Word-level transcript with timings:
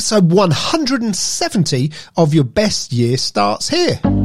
Episode 0.00 0.32
170 0.32 1.92
of 2.16 2.32
Your 2.32 2.44
Best 2.44 2.90
Year 2.90 3.18
starts 3.18 3.68
here. 3.68 4.00
Your 4.02 4.16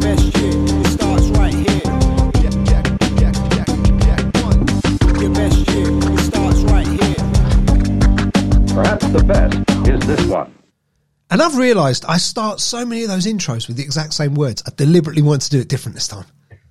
best 0.00 0.36
year, 0.36 0.84
starts 0.84 1.28
right 1.28 1.54
here. 1.54 1.80
Your 5.22 5.30
best 5.32 5.68
year, 5.68 5.86
it 5.94 6.18
starts 6.18 6.60
right 6.64 6.88
here. 6.88 7.14
Perhaps 8.74 9.06
the 9.10 9.22
best 9.24 9.88
is 9.88 10.04
this 10.04 10.26
one. 10.26 10.52
And 11.30 11.40
I've 11.40 11.56
realised 11.56 12.04
I 12.08 12.16
start 12.16 12.58
so 12.58 12.84
many 12.84 13.04
of 13.04 13.10
those 13.10 13.26
intros 13.26 13.68
with 13.68 13.76
the 13.76 13.84
exact 13.84 14.12
same 14.12 14.34
words. 14.34 14.64
I 14.66 14.72
deliberately 14.74 15.22
want 15.22 15.42
to 15.42 15.50
do 15.50 15.60
it 15.60 15.68
different 15.68 15.94
this 15.94 16.08
time. 16.08 16.24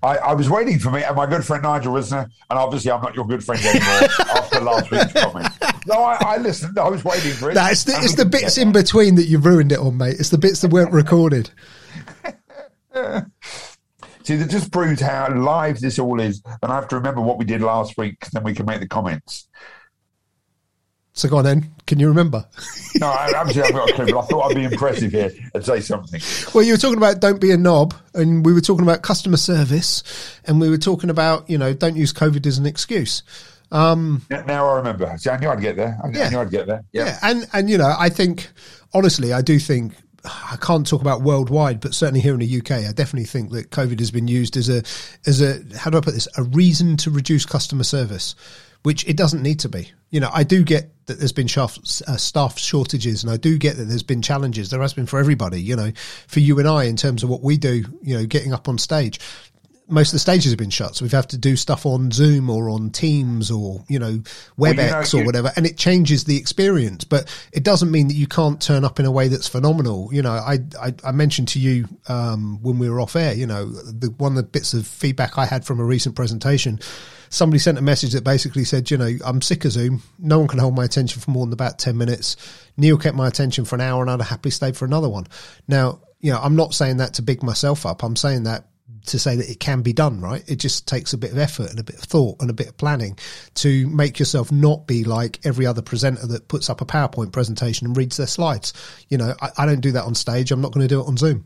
I, 0.03 0.17
I 0.17 0.33
was 0.33 0.49
waiting 0.49 0.77
for 0.79 0.91
me 0.91 1.03
and 1.03 1.15
my 1.15 1.25
good 1.25 1.43
friend 1.43 1.63
Nigel 1.63 1.93
Risner, 1.93 2.29
and 2.49 2.59
obviously 2.59 2.91
I'm 2.91 3.01
not 3.01 3.15
your 3.15 3.25
good 3.25 3.43
friend 3.43 3.63
anymore 3.65 4.09
after 4.19 4.61
last 4.61 4.91
week's 4.91 5.13
comment. 5.13 5.47
No, 5.87 6.03
I, 6.03 6.17
I 6.21 6.37
listened. 6.37 6.77
I 6.77 6.87
was 6.87 7.03
waiting 7.03 7.31
for 7.31 7.49
it. 7.49 7.55
No, 7.55 7.65
it's 7.65 7.83
the, 7.83 7.93
it's 7.93 8.15
the 8.15 8.25
bits 8.25 8.57
in 8.57 8.71
between 8.71 9.15
that 9.15 9.25
you've 9.25 9.45
ruined 9.45 9.71
it 9.71 9.79
on, 9.79 9.97
mate. 9.97 10.17
It's 10.19 10.29
the 10.29 10.37
bits 10.37 10.61
that 10.61 10.71
weren't 10.71 10.91
recorded. 10.91 11.49
See, 14.23 14.35
that 14.35 14.49
just 14.49 14.71
proves 14.71 14.99
how 14.99 15.33
live 15.33 15.79
this 15.79 15.97
all 15.97 16.19
is. 16.19 16.41
And 16.61 16.71
I 16.71 16.75
have 16.75 16.89
to 16.89 16.97
remember 16.97 17.21
what 17.21 17.37
we 17.37 17.45
did 17.45 17.61
last 17.61 17.97
week, 17.97 18.29
then 18.33 18.43
we 18.43 18.53
can 18.53 18.65
make 18.65 18.81
the 18.81 18.87
comments. 18.87 19.47
So 21.17 21.27
go 21.27 21.37
on 21.37 21.45
then. 21.45 21.73
Can 21.87 21.99
you 21.99 22.07
remember? 22.07 22.45
No, 22.99 23.09
I, 23.09 23.31
obviously 23.35 23.61
I've 23.61 23.73
got 23.73 23.91
a 23.91 23.93
clue, 23.93 24.07
but 24.07 24.17
I 24.17 24.25
thought 24.25 24.49
I'd 24.49 24.55
be 24.55 24.63
impressive 24.63 25.11
here 25.11 25.29
and 25.53 25.63
say 25.63 25.81
something. 25.81 26.19
Well, 26.51 26.63
you 26.63 26.73
were 26.73 26.77
talking 26.79 26.97
about 26.97 27.19
don't 27.19 27.39
be 27.39 27.51
a 27.51 27.57
knob, 27.57 27.93
and 28.15 28.43
we 28.43 28.53
were 28.53 28.61
talking 28.61 28.81
about 28.81 29.03
customer 29.03 29.37
service, 29.37 30.01
and 30.45 30.59
we 30.59 30.67
were 30.67 30.79
talking 30.79 31.11
about 31.11 31.47
you 31.47 31.59
know 31.59 31.73
don't 31.75 31.95
use 31.95 32.11
COVID 32.11 32.47
as 32.47 32.57
an 32.57 32.65
excuse. 32.65 33.21
Um, 33.71 34.23
now 34.31 34.41
now 34.45 34.67
I 34.67 34.77
remember. 34.77 35.13
See, 35.19 35.29
I 35.29 35.37
knew 35.37 35.47
I'd 35.49 35.61
get 35.61 35.75
there. 35.75 35.95
I, 36.03 36.09
Yeah. 36.09 36.25
I 36.25 36.29
knew 36.29 36.39
I'd 36.39 36.49
get 36.49 36.65
there. 36.65 36.83
Yeah. 36.91 37.05
Yeah, 37.05 37.19
and 37.21 37.47
and 37.53 37.69
you 37.69 37.77
know, 37.77 37.93
I 37.99 38.09
think 38.09 38.49
honestly, 38.95 39.31
I 39.31 39.43
do 39.43 39.59
think 39.59 39.93
I 40.25 40.57
can't 40.59 40.87
talk 40.87 41.01
about 41.01 41.21
worldwide, 41.21 41.79
but 41.79 41.93
certainly 41.93 42.21
here 42.21 42.33
in 42.33 42.39
the 42.39 42.57
UK, 42.57 42.71
I 42.71 42.91
definitely 42.93 43.25
think 43.25 43.51
that 43.51 43.69
COVID 43.69 43.99
has 43.99 44.09
been 44.09 44.27
used 44.27 44.57
as 44.57 44.69
a 44.69 44.81
as 45.27 45.41
a 45.41 45.61
how 45.77 45.91
do 45.91 45.97
I 45.99 46.01
put 46.01 46.15
this 46.15 46.27
a 46.35 46.41
reason 46.43 46.97
to 46.97 47.11
reduce 47.11 47.45
customer 47.45 47.83
service, 47.83 48.33
which 48.83 49.07
it 49.07 49.17
doesn't 49.17 49.41
need 49.41 49.59
to 49.61 49.69
be. 49.69 49.91
You 50.09 50.19
know, 50.19 50.29
I 50.33 50.43
do 50.43 50.63
get 50.63 50.91
that 51.07 51.19
there's 51.19 51.33
been 51.33 51.47
staff, 51.47 51.77
uh, 52.07 52.17
staff 52.17 52.57
shortages, 52.57 53.23
and 53.23 53.31
I 53.31 53.37
do 53.37 53.57
get 53.57 53.77
that 53.77 53.85
there's 53.85 54.03
been 54.03 54.21
challenges. 54.21 54.69
There 54.69 54.81
has 54.81 54.93
been 54.93 55.05
for 55.05 55.19
everybody. 55.19 55.61
You 55.61 55.75
know, 55.75 55.91
for 56.27 56.39
you 56.39 56.59
and 56.59 56.67
I 56.67 56.85
in 56.85 56.95
terms 56.95 57.23
of 57.23 57.29
what 57.29 57.41
we 57.41 57.57
do. 57.57 57.83
You 58.01 58.17
know, 58.17 58.25
getting 58.25 58.53
up 58.53 58.67
on 58.67 58.77
stage 58.77 59.19
most 59.89 60.09
of 60.09 60.13
the 60.13 60.19
stages 60.19 60.51
have 60.51 60.59
been 60.59 60.69
shut, 60.69 60.95
so 60.95 61.05
we've 61.05 61.11
had 61.11 61.29
to 61.29 61.37
do 61.37 61.55
stuff 61.55 61.85
on 61.85 62.11
Zoom 62.11 62.49
or 62.49 62.69
on 62.69 62.89
Teams 62.89 63.49
or 63.49 63.83
you 63.87 63.99
know 63.99 64.21
Well, 64.57 64.71
you 64.71 64.77
know, 64.77 64.83
WebEx 64.83 65.19
or 65.19 65.25
whatever, 65.25 65.51
and 65.55 65.65
it 65.65 65.77
changes 65.77 66.25
the 66.25 66.37
experience. 66.37 67.03
But 67.03 67.33
it 67.53 67.63
doesn't 67.63 67.89
mean 67.89 68.09
that 68.09 68.15
you 68.15 68.27
can't 68.27 68.61
turn 68.61 68.83
up 68.83 68.99
in 68.99 69.05
a 69.05 69.11
way 69.11 69.29
that's 69.29 69.47
phenomenal. 69.47 70.09
You 70.11 70.21
know, 70.21 70.31
I 70.31 70.59
I, 70.81 70.93
I 71.03 71.11
mentioned 71.11 71.47
to 71.49 71.59
you 71.59 71.87
um, 72.09 72.61
when 72.61 72.79
we 72.79 72.89
were 72.89 72.99
off 72.99 73.15
air. 73.15 73.33
You 73.33 73.47
know, 73.47 73.65
the 73.65 74.13
one 74.17 74.33
of 74.33 74.37
the 74.37 74.43
bits 74.43 74.73
of 74.73 74.85
feedback 74.85 75.37
I 75.37 75.45
had 75.45 75.65
from 75.65 75.79
a 75.79 75.85
recent 75.85 76.15
presentation. 76.15 76.79
Somebody 77.29 77.59
sent 77.59 77.77
a 77.77 77.81
message 77.81 78.13
that 78.13 78.23
basically 78.23 78.63
said, 78.63 78.89
you 78.89 78.97
know, 78.97 79.11
I'm 79.25 79.41
sick 79.41 79.65
of 79.65 79.71
Zoom. 79.71 80.01
No 80.19 80.39
one 80.39 80.47
can 80.47 80.59
hold 80.59 80.75
my 80.75 80.85
attention 80.85 81.21
for 81.21 81.31
more 81.31 81.45
than 81.45 81.53
about 81.53 81.79
10 81.79 81.97
minutes. 81.97 82.35
Neil 82.77 82.97
kept 82.97 83.15
my 83.15 83.27
attention 83.27 83.65
for 83.65 83.75
an 83.75 83.81
hour 83.81 84.01
and 84.01 84.09
I'd 84.09 84.19
have 84.19 84.29
happily 84.29 84.51
stayed 84.51 84.77
for 84.77 84.85
another 84.85 85.09
one. 85.09 85.27
Now, 85.67 86.01
you 86.19 86.31
know, 86.31 86.39
I'm 86.41 86.55
not 86.55 86.73
saying 86.73 86.97
that 86.97 87.15
to 87.15 87.21
big 87.21 87.43
myself 87.43 87.85
up. 87.85 88.03
I'm 88.03 88.15
saying 88.15 88.43
that 88.43 88.67
to 89.07 89.19
say 89.19 89.35
that 89.35 89.49
it 89.49 89.59
can 89.59 89.81
be 89.81 89.93
done, 89.93 90.21
right? 90.21 90.43
It 90.47 90.57
just 90.57 90.87
takes 90.87 91.13
a 91.13 91.17
bit 91.17 91.31
of 91.31 91.37
effort 91.37 91.69
and 91.69 91.79
a 91.79 91.83
bit 91.83 91.95
of 91.95 92.03
thought 92.03 92.41
and 92.41 92.49
a 92.49 92.53
bit 92.53 92.67
of 92.67 92.77
planning 92.77 93.17
to 93.55 93.87
make 93.89 94.19
yourself 94.19 94.51
not 94.51 94.87
be 94.87 95.03
like 95.03 95.39
every 95.45 95.65
other 95.65 95.81
presenter 95.81 96.27
that 96.27 96.47
puts 96.47 96.69
up 96.69 96.81
a 96.81 96.85
PowerPoint 96.85 97.31
presentation 97.31 97.87
and 97.87 97.97
reads 97.97 98.17
their 98.17 98.27
slides. 98.27 98.73
You 99.09 99.17
know, 99.17 99.33
I, 99.41 99.49
I 99.57 99.65
don't 99.65 99.81
do 99.81 99.93
that 99.93 100.03
on 100.03 100.15
stage. 100.15 100.51
I'm 100.51 100.61
not 100.61 100.73
going 100.73 100.87
to 100.87 100.93
do 100.93 101.01
it 101.01 101.07
on 101.07 101.17
Zoom. 101.17 101.45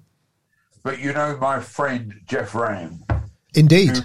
But 0.84 1.00
you 1.00 1.14
know, 1.14 1.38
my 1.40 1.60
friend 1.60 2.22
Geoff 2.28 2.56
Ramm, 2.56 3.04
Indeed. 3.54 3.98
who, 3.98 4.02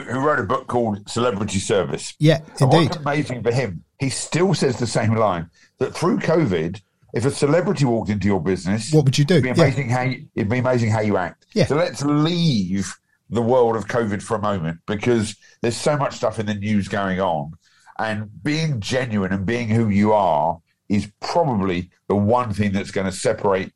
who 0.00 0.20
wrote 0.20 0.38
a 0.40 0.44
book 0.44 0.66
called 0.66 1.08
Celebrity 1.08 1.58
Service. 1.58 2.14
Yeah, 2.18 2.38
And 2.60 2.62
indeed. 2.72 2.88
what's 2.90 2.96
amazing 2.96 3.42
for 3.42 3.52
him, 3.52 3.84
he 3.98 4.08
still 4.10 4.54
says 4.54 4.78
the 4.78 4.86
same 4.86 5.14
line 5.14 5.48
that 5.78 5.94
through 5.94 6.18
COVID, 6.18 6.80
if 7.14 7.24
a 7.24 7.30
celebrity 7.30 7.84
walked 7.84 8.10
into 8.10 8.26
your 8.26 8.40
business, 8.40 8.92
What 8.92 9.04
would 9.04 9.18
you 9.18 9.24
do? 9.24 9.34
It'd 9.34 9.42
be 9.44 9.48
Yeah. 9.48 9.54
amazing 9.66 9.88
how 9.90 10.02
you, 10.02 10.26
it'd 10.34 10.48
be 10.48 10.58
amazing 10.58 10.90
how 10.90 11.00
you 11.00 11.16
act. 11.16 11.46
Yeah. 11.54 11.66
So 11.66 11.76
let's 11.76 12.02
leave 12.02 12.94
the 13.30 13.42
world 13.42 13.76
of 13.76 13.86
COVID 13.86 14.22
for 14.22 14.36
a 14.36 14.40
moment 14.40 14.78
because 14.86 15.36
there's 15.60 15.76
so 15.76 15.96
much 15.96 16.16
stuff 16.16 16.38
in 16.38 16.46
the 16.46 16.54
news 16.54 16.88
going 16.88 17.20
on, 17.20 17.52
and 17.98 18.28
being 18.42 18.80
genuine 18.80 19.32
and 19.32 19.44
being 19.46 19.68
who 19.68 19.88
you 19.88 20.12
are 20.12 20.58
is 20.88 21.10
probably 21.20 21.90
the 22.08 22.14
one 22.16 22.52
thing 22.52 22.72
that's 22.72 22.90
going 22.90 23.06
to 23.06 23.12
separate. 23.12 23.72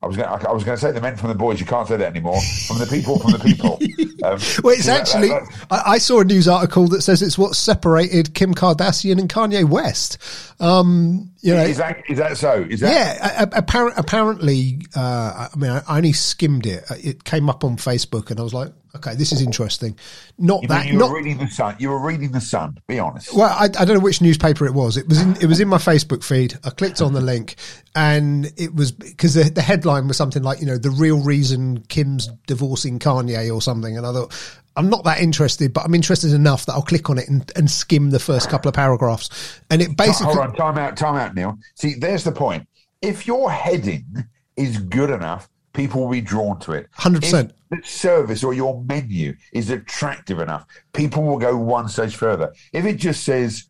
I 0.00 0.06
was 0.06 0.16
going. 0.16 0.28
I 0.28 0.52
was 0.52 0.62
going 0.62 0.76
to 0.76 0.80
say 0.80 0.92
the 0.92 1.00
men 1.00 1.16
from 1.16 1.28
the 1.28 1.34
boys. 1.34 1.58
You 1.58 1.66
can't 1.66 1.88
say 1.88 1.96
that 1.96 2.06
anymore. 2.08 2.40
From 2.68 2.78
the 2.78 2.86
people 2.86 3.18
from 3.18 3.32
the 3.32 3.38
people. 3.40 3.78
Um, 4.20 4.36
Well, 4.64 4.74
it's 4.74 4.84
so 4.86 4.90
that- 4.90 5.00
actually, 5.02 5.28
that- 5.28 5.44
I, 5.70 5.82
I 5.92 5.98
saw 5.98 6.20
a 6.20 6.24
news 6.24 6.48
article 6.48 6.88
that 6.88 7.02
says 7.02 7.22
it's 7.22 7.38
what 7.38 7.54
separated 7.54 8.34
Kim 8.34 8.52
Kardashian 8.52 9.20
and 9.20 9.28
Kanye 9.28 9.62
West. 9.64 10.18
Um, 10.58 11.30
you 11.40 11.54
know, 11.54 11.62
is 11.62 11.76
that 11.76 12.02
is 12.08 12.18
that 12.18 12.36
so? 12.36 12.66
Is 12.68 12.80
that 12.80 12.92
yeah, 12.92 13.44
apparent, 13.52 13.96
apparently, 13.96 14.80
uh, 14.96 15.48
I 15.52 15.56
mean, 15.56 15.70
I, 15.70 15.82
I 15.88 15.98
only 15.98 16.12
skimmed 16.12 16.66
it. 16.66 16.84
It 17.00 17.22
came 17.22 17.48
up 17.48 17.62
on 17.62 17.76
Facebook, 17.76 18.32
and 18.32 18.40
I 18.40 18.42
was 18.42 18.52
like, 18.54 18.72
okay, 18.96 19.14
this 19.14 19.32
is 19.32 19.42
interesting. 19.42 19.96
Not 20.38 20.62
You, 20.62 20.68
that, 20.68 20.86
you 20.86 20.98
not 20.98 21.10
were 21.10 21.16
reading 21.16 21.38
the 21.38 21.48
Sun. 21.48 21.76
You 21.78 21.90
were 21.90 21.98
reading 21.98 22.32
the 22.32 22.40
Sun. 22.40 22.78
Be 22.86 22.98
honest. 22.98 23.34
well, 23.34 23.48
I, 23.50 23.64
I 23.64 23.84
don't 23.84 23.94
know 23.94 24.00
which 24.00 24.20
newspaper 24.20 24.66
it 24.66 24.74
was. 24.74 24.96
It 24.96 25.08
was 25.08 25.20
in 25.20 25.36
it 25.36 25.46
was 25.46 25.60
in 25.60 25.68
my 25.68 25.78
Facebook 25.78 26.24
feed. 26.24 26.58
I 26.64 26.70
clicked 26.70 27.00
on 27.00 27.12
the 27.12 27.20
link, 27.32 27.56
and 27.94 28.50
it 28.56 28.74
was 28.74 28.92
because 28.92 29.34
the, 29.34 29.44
the 29.44 29.62
headline 29.62 30.08
was 30.08 30.16
something 30.16 30.42
like 30.42 30.60
you 30.60 30.66
know 30.66 30.78
the 30.78 30.90
real 30.90 31.20
reason 31.22 31.80
Kim's 31.88 32.28
divorcing 32.46 32.98
Kanye 32.98 33.54
or 33.54 33.62
something, 33.62 33.96
and 33.96 34.06
I 34.06 34.12
thought. 34.12 34.34
I'm 34.76 34.88
not 34.88 35.02
that 35.06 35.20
interested, 35.20 35.72
but 35.72 35.84
I'm 35.84 35.92
interested 35.92 36.32
enough 36.32 36.66
that 36.66 36.74
I'll 36.74 36.82
click 36.82 37.10
on 37.10 37.18
it 37.18 37.28
and, 37.28 37.50
and 37.56 37.68
skim 37.68 38.10
the 38.10 38.20
first 38.20 38.48
couple 38.48 38.68
of 38.68 38.76
paragraphs. 38.76 39.60
And 39.70 39.82
it 39.82 39.96
basically, 39.96 40.34
Hold 40.34 40.46
on, 40.46 40.54
time 40.54 40.78
out, 40.78 40.96
time 40.96 41.16
out, 41.16 41.34
Neil. 41.34 41.58
See, 41.74 41.94
there's 41.94 42.22
the 42.22 42.30
point. 42.30 42.68
If 43.02 43.26
your 43.26 43.50
heading 43.50 44.28
is 44.56 44.78
good 44.78 45.10
enough, 45.10 45.48
people 45.78 46.00
will 46.00 46.10
be 46.10 46.20
drawn 46.20 46.58
to 46.58 46.72
it. 46.72 46.88
100%. 46.98 47.52
If 47.70 47.82
the 47.82 47.88
service 47.88 48.42
or 48.42 48.52
your 48.52 48.82
menu 48.82 49.36
is 49.52 49.70
attractive 49.70 50.40
enough, 50.40 50.66
people 50.92 51.22
will 51.22 51.38
go 51.38 51.56
one 51.56 51.88
stage 51.88 52.16
further. 52.16 52.52
If 52.72 52.84
it 52.84 52.96
just 52.96 53.22
says 53.22 53.68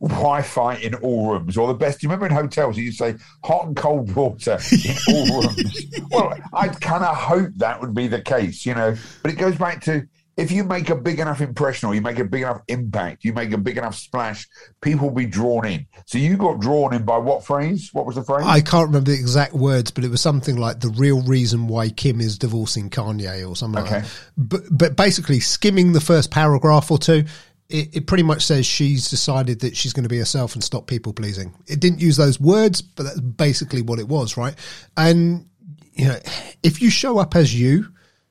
Wi-Fi 0.00 0.76
in 0.76 0.94
all 0.94 1.32
rooms, 1.32 1.56
or 1.56 1.66
the 1.66 1.74
best, 1.74 2.00
you 2.00 2.08
remember 2.08 2.26
in 2.26 2.32
hotels 2.32 2.78
you 2.78 2.92
say 2.92 3.16
hot 3.42 3.66
and 3.66 3.76
cold 3.76 4.14
water 4.14 4.56
in 4.70 4.96
all 5.08 5.42
rooms. 5.42 5.86
Well, 6.10 6.34
I'd 6.54 6.80
kind 6.80 7.04
of 7.04 7.14
hope 7.14 7.50
that 7.56 7.80
would 7.80 7.92
be 7.92 8.06
the 8.06 8.22
case, 8.22 8.64
you 8.64 8.74
know. 8.74 8.96
But 9.22 9.32
it 9.32 9.34
goes 9.34 9.56
back 9.56 9.82
to 9.82 10.06
if 10.38 10.52
you 10.52 10.62
make 10.62 10.88
a 10.88 10.94
big 10.94 11.18
enough 11.18 11.40
impression 11.40 11.88
or 11.88 11.96
you 11.96 12.00
make 12.00 12.20
a 12.20 12.24
big 12.24 12.42
enough 12.42 12.62
impact, 12.68 13.24
you 13.24 13.32
make 13.32 13.50
a 13.50 13.58
big 13.58 13.76
enough 13.76 13.96
splash, 13.96 14.48
people 14.80 15.08
will 15.08 15.14
be 15.14 15.26
drawn 15.26 15.66
in. 15.66 15.84
So 16.06 16.16
you 16.16 16.36
got 16.36 16.60
drawn 16.60 16.94
in 16.94 17.04
by 17.04 17.18
what 17.18 17.44
phrase? 17.44 17.90
What 17.92 18.06
was 18.06 18.14
the 18.14 18.22
phrase? 18.22 18.46
I 18.46 18.60
can't 18.60 18.86
remember 18.86 19.10
the 19.10 19.18
exact 19.18 19.52
words, 19.52 19.90
but 19.90 20.04
it 20.04 20.10
was 20.12 20.20
something 20.20 20.56
like 20.56 20.78
the 20.78 20.90
real 20.90 21.22
reason 21.22 21.66
why 21.66 21.88
Kim 21.88 22.20
is 22.20 22.38
divorcing 22.38 22.88
Kanye 22.88 23.46
or 23.46 23.56
something 23.56 23.82
like 23.82 23.92
Okay. 23.92 24.00
that. 24.02 24.10
But, 24.36 24.60
but 24.70 24.96
basically, 24.96 25.40
skimming 25.40 25.92
the 25.92 26.00
first 26.00 26.30
paragraph 26.30 26.88
or 26.92 26.98
two, 26.98 27.24
it, 27.68 27.96
it 27.96 28.06
pretty 28.06 28.22
much 28.22 28.46
says 28.46 28.64
she's 28.64 29.10
decided 29.10 29.58
that 29.60 29.76
she's 29.76 29.92
going 29.92 30.04
to 30.04 30.08
be 30.08 30.18
herself 30.18 30.54
and 30.54 30.62
stop 30.62 30.86
people 30.86 31.12
pleasing. 31.12 31.52
It 31.66 31.80
didn't 31.80 32.00
use 32.00 32.16
those 32.16 32.38
words, 32.40 32.80
but 32.80 33.02
that's 33.02 33.20
basically 33.20 33.82
what 33.82 33.98
it 33.98 34.06
was, 34.06 34.36
right? 34.36 34.54
And, 34.96 35.48
you 35.94 36.06
know, 36.06 36.18
if 36.62 36.80
you 36.80 36.90
show 36.90 37.18
up 37.18 37.34
as 37.34 37.52
you, 37.52 37.88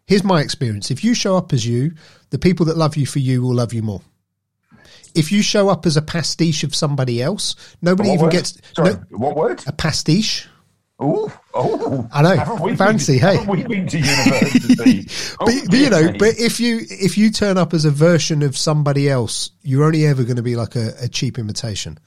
here's 0.08 0.24
my 0.24 0.42
experience. 0.42 0.90
If 0.90 1.04
you 1.04 1.14
show 1.14 1.38
up 1.38 1.54
as 1.54 1.66
you, 1.66 1.92
the 2.32 2.40
people 2.40 2.66
that 2.66 2.78
love 2.78 2.98
you 2.98 3.06
for 3.06 3.20
you 3.20 3.42
will 3.44 3.54
love 3.54 3.74
you 3.74 3.84
more. 3.84 4.02
If 5.14 5.32
you 5.32 5.42
show 5.42 5.70
up 5.70 5.86
as 5.86 5.98
a 5.98 6.02
pastiche 6.02 6.64
of 6.64 6.76
somebody 6.76 7.22
else, 7.22 7.56
nobody 7.82 8.10
What 8.10 8.14
even 8.16 8.24
word? 8.26 8.32
gets 8.32 8.58
Sorry, 8.76 8.94
no, 8.94 9.18
what 9.18 9.36
word? 9.36 9.64
a 9.68 9.72
pastiche. 9.72 10.48
Ooh, 11.02 11.32
oh, 11.54 12.08
I 12.12 12.24
know. 12.24 12.36
Haven't 12.36 12.60
we 12.62 12.76
Fancy, 12.76 13.20
been, 13.20 13.38
hey. 13.38 13.46
We 13.46 13.64
been 13.64 13.88
to 13.88 14.00
university? 14.00 14.76
But, 15.38 15.48
Oh, 15.52 15.62
but 15.70 15.78
you 15.78 15.90
know, 15.92 16.12
but 16.18 16.40
if 16.40 16.60
you 16.60 16.80
if 16.90 17.18
you 17.20 17.30
turn 17.30 17.58
up 17.58 17.74
as 17.76 17.86
a 17.86 17.92
version 17.92 18.42
of 18.42 18.58
somebody 18.58 19.08
else, 19.08 19.52
you're 19.62 19.84
only 19.86 20.08
ever 20.08 20.24
going 20.24 20.38
to 20.38 20.44
be 20.44 20.56
like 20.56 20.76
a, 20.76 20.94
a 21.02 21.08
cheap 21.08 21.38
imitation. 21.38 22.00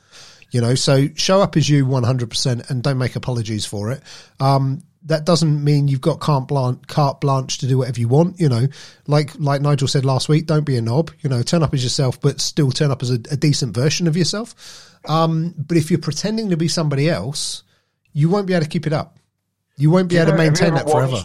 You 0.50 0.60
know, 0.60 0.74
so 0.74 1.06
show 1.14 1.40
up 1.40 1.56
as 1.56 1.68
you 1.68 1.86
100% 1.86 2.70
and 2.70 2.82
don't 2.82 2.98
make 2.98 3.14
apologies 3.14 3.64
for 3.64 3.92
it. 3.92 4.02
Um, 4.40 4.82
that 5.04 5.24
doesn't 5.24 5.64
mean 5.64 5.88
you've 5.88 6.00
got 6.00 6.20
carte 6.20 6.48
blanche, 6.48 6.78
carte 6.86 7.20
blanche 7.20 7.58
to 7.58 7.66
do 7.66 7.78
whatever 7.78 8.00
you 8.00 8.08
want. 8.08 8.38
You 8.38 8.48
know, 8.48 8.66
like 9.06 9.30
like 9.38 9.60
Nigel 9.62 9.88
said 9.88 10.04
last 10.04 10.28
week, 10.28 10.46
don't 10.46 10.64
be 10.64 10.76
a 10.76 10.82
knob. 10.82 11.10
You 11.20 11.30
know, 11.30 11.42
turn 11.42 11.62
up 11.62 11.72
as 11.74 11.82
yourself, 11.82 12.20
but 12.20 12.40
still 12.40 12.70
turn 12.70 12.90
up 12.90 13.02
as 13.02 13.10
a, 13.10 13.14
a 13.30 13.36
decent 13.36 13.74
version 13.74 14.06
of 14.06 14.16
yourself. 14.16 14.98
Um, 15.08 15.54
but 15.56 15.76
if 15.76 15.90
you're 15.90 16.00
pretending 16.00 16.50
to 16.50 16.56
be 16.56 16.68
somebody 16.68 17.08
else, 17.08 17.62
you 18.12 18.28
won't 18.28 18.46
be 18.46 18.52
able 18.52 18.64
to 18.64 18.68
keep 18.68 18.86
it 18.86 18.92
up. 18.92 19.16
You 19.76 19.90
won't 19.90 20.08
be 20.08 20.18
able 20.18 20.32
to 20.32 20.36
maintain 20.36 20.74
that 20.74 20.90
forever. 20.90 21.24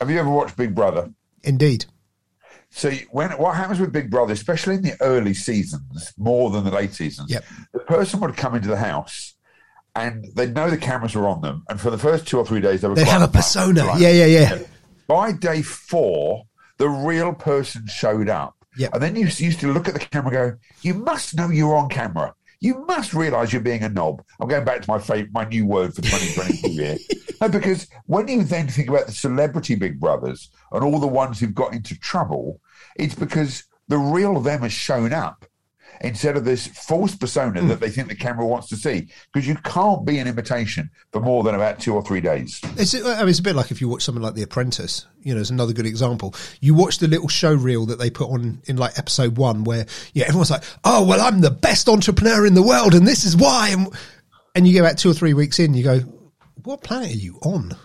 Have 0.00 0.10
you 0.10 0.18
ever 0.18 0.30
watched 0.30 0.56
Big 0.56 0.74
Brother? 0.74 1.10
Indeed. 1.42 1.84
So 2.70 2.90
when 3.10 3.30
what 3.32 3.56
happens 3.56 3.80
with 3.80 3.92
Big 3.92 4.10
Brother, 4.10 4.32
especially 4.32 4.76
in 4.76 4.82
the 4.82 4.96
early 5.02 5.34
seasons, 5.34 6.12
more 6.16 6.50
than 6.50 6.64
the 6.64 6.70
late 6.70 6.94
seasons, 6.94 7.30
Yep. 7.30 7.44
the 7.74 7.80
person 7.80 8.20
would 8.20 8.36
come 8.36 8.54
into 8.54 8.68
the 8.68 8.76
house 8.76 9.29
and 10.06 10.24
they'd 10.34 10.54
know 10.54 10.70
the 10.70 10.76
cameras 10.76 11.14
were 11.14 11.28
on 11.28 11.40
them, 11.40 11.62
and 11.68 11.80
for 11.80 11.90
the 11.90 11.98
first 11.98 12.26
two 12.26 12.38
or 12.38 12.46
three 12.46 12.60
days 12.60 12.80
they 12.80 12.88
would 12.88 12.96
They 12.98 13.04
have 13.04 13.22
a 13.22 13.28
persona. 13.28 13.84
like- 13.84 14.00
Yeah, 14.00 14.10
yeah, 14.10 14.26
yeah. 14.26 14.58
By 15.06 15.32
day 15.32 15.62
four, 15.62 16.44
the 16.78 16.88
real 16.88 17.32
person 17.34 17.86
showed 17.86 18.28
up, 18.28 18.54
Yep. 18.76 18.94
and 18.94 19.02
then 19.02 19.16
you 19.16 19.24
used 19.26 19.60
to 19.60 19.72
look 19.72 19.88
at 19.88 19.94
the 19.94 20.00
camera, 20.00 20.28
and 20.44 20.52
go, 20.52 20.58
"You 20.82 20.94
must 20.94 21.34
know 21.36 21.48
you're 21.50 21.76
on 21.76 21.88
camera." 21.88 22.34
You 22.62 22.84
must 22.86 23.14
realise 23.14 23.54
you're 23.54 23.62
being 23.62 23.82
a 23.84 23.88
knob. 23.88 24.22
I'm 24.38 24.46
going 24.46 24.66
back 24.66 24.82
to 24.82 24.90
my 24.90 24.98
favorite, 24.98 25.32
my 25.32 25.44
new 25.46 25.64
word 25.64 25.94
for 25.94 26.02
2022 26.02 26.68
here. 26.68 26.98
No, 27.40 27.48
because 27.48 27.86
when 28.04 28.28
you 28.28 28.44
then 28.44 28.68
think 28.68 28.90
about 28.90 29.06
the 29.06 29.12
celebrity 29.12 29.74
Big 29.74 29.98
Brothers 29.98 30.50
and 30.72 30.84
all 30.84 30.98
the 31.00 31.06
ones 31.06 31.40
who've 31.40 31.54
got 31.54 31.72
into 31.72 31.98
trouble, 31.98 32.60
it's 32.96 33.14
because 33.14 33.64
the 33.88 33.96
real 33.96 34.40
them 34.40 34.60
has 34.60 34.72
shown 34.74 35.14
up 35.14 35.46
instead 36.02 36.36
of 36.36 36.44
this 36.44 36.66
false 36.66 37.14
persona 37.14 37.60
that 37.62 37.74
hmm. 37.74 37.80
they 37.80 37.90
think 37.90 38.08
the 38.08 38.14
camera 38.14 38.46
wants 38.46 38.68
to 38.68 38.76
see. 38.76 39.08
Because 39.32 39.46
you 39.46 39.54
can't 39.56 40.04
be 40.04 40.18
an 40.18 40.26
imitation 40.26 40.90
for 41.12 41.20
more 41.20 41.42
than 41.42 41.54
about 41.54 41.78
two 41.78 41.94
or 41.94 42.02
three 42.02 42.20
days. 42.20 42.60
It's, 42.76 42.94
I 42.94 43.20
mean, 43.20 43.28
it's 43.28 43.38
a 43.38 43.42
bit 43.42 43.56
like 43.56 43.70
if 43.70 43.80
you 43.80 43.88
watch 43.88 44.02
something 44.02 44.22
like 44.22 44.34
The 44.34 44.42
Apprentice. 44.42 45.06
You 45.22 45.34
know, 45.34 45.40
it's 45.40 45.50
another 45.50 45.74
good 45.74 45.86
example. 45.86 46.34
You 46.60 46.74
watch 46.74 46.98
the 46.98 47.08
little 47.08 47.28
show 47.28 47.52
reel 47.52 47.86
that 47.86 47.98
they 47.98 48.08
put 48.08 48.30
on 48.30 48.62
in 48.66 48.76
like 48.76 48.98
episode 48.98 49.36
one, 49.36 49.64
where 49.64 49.84
yeah, 50.14 50.24
everyone's 50.24 50.50
like, 50.50 50.64
"Oh, 50.82 51.06
well, 51.06 51.20
I'm 51.20 51.42
the 51.42 51.50
best 51.50 51.90
entrepreneur 51.90 52.46
in 52.46 52.54
the 52.54 52.62
world, 52.62 52.94
and 52.94 53.06
this 53.06 53.26
is 53.26 53.36
why." 53.36 53.68
And, 53.68 53.88
and 54.54 54.66
you 54.66 54.72
go 54.72 54.80
about 54.80 54.96
two 54.96 55.10
or 55.10 55.14
three 55.14 55.34
weeks 55.34 55.58
in, 55.58 55.74
you 55.74 55.84
go, 55.84 55.98
"What 56.62 56.82
planet 56.82 57.10
are 57.10 57.18
you 57.18 57.38
on?" 57.42 57.76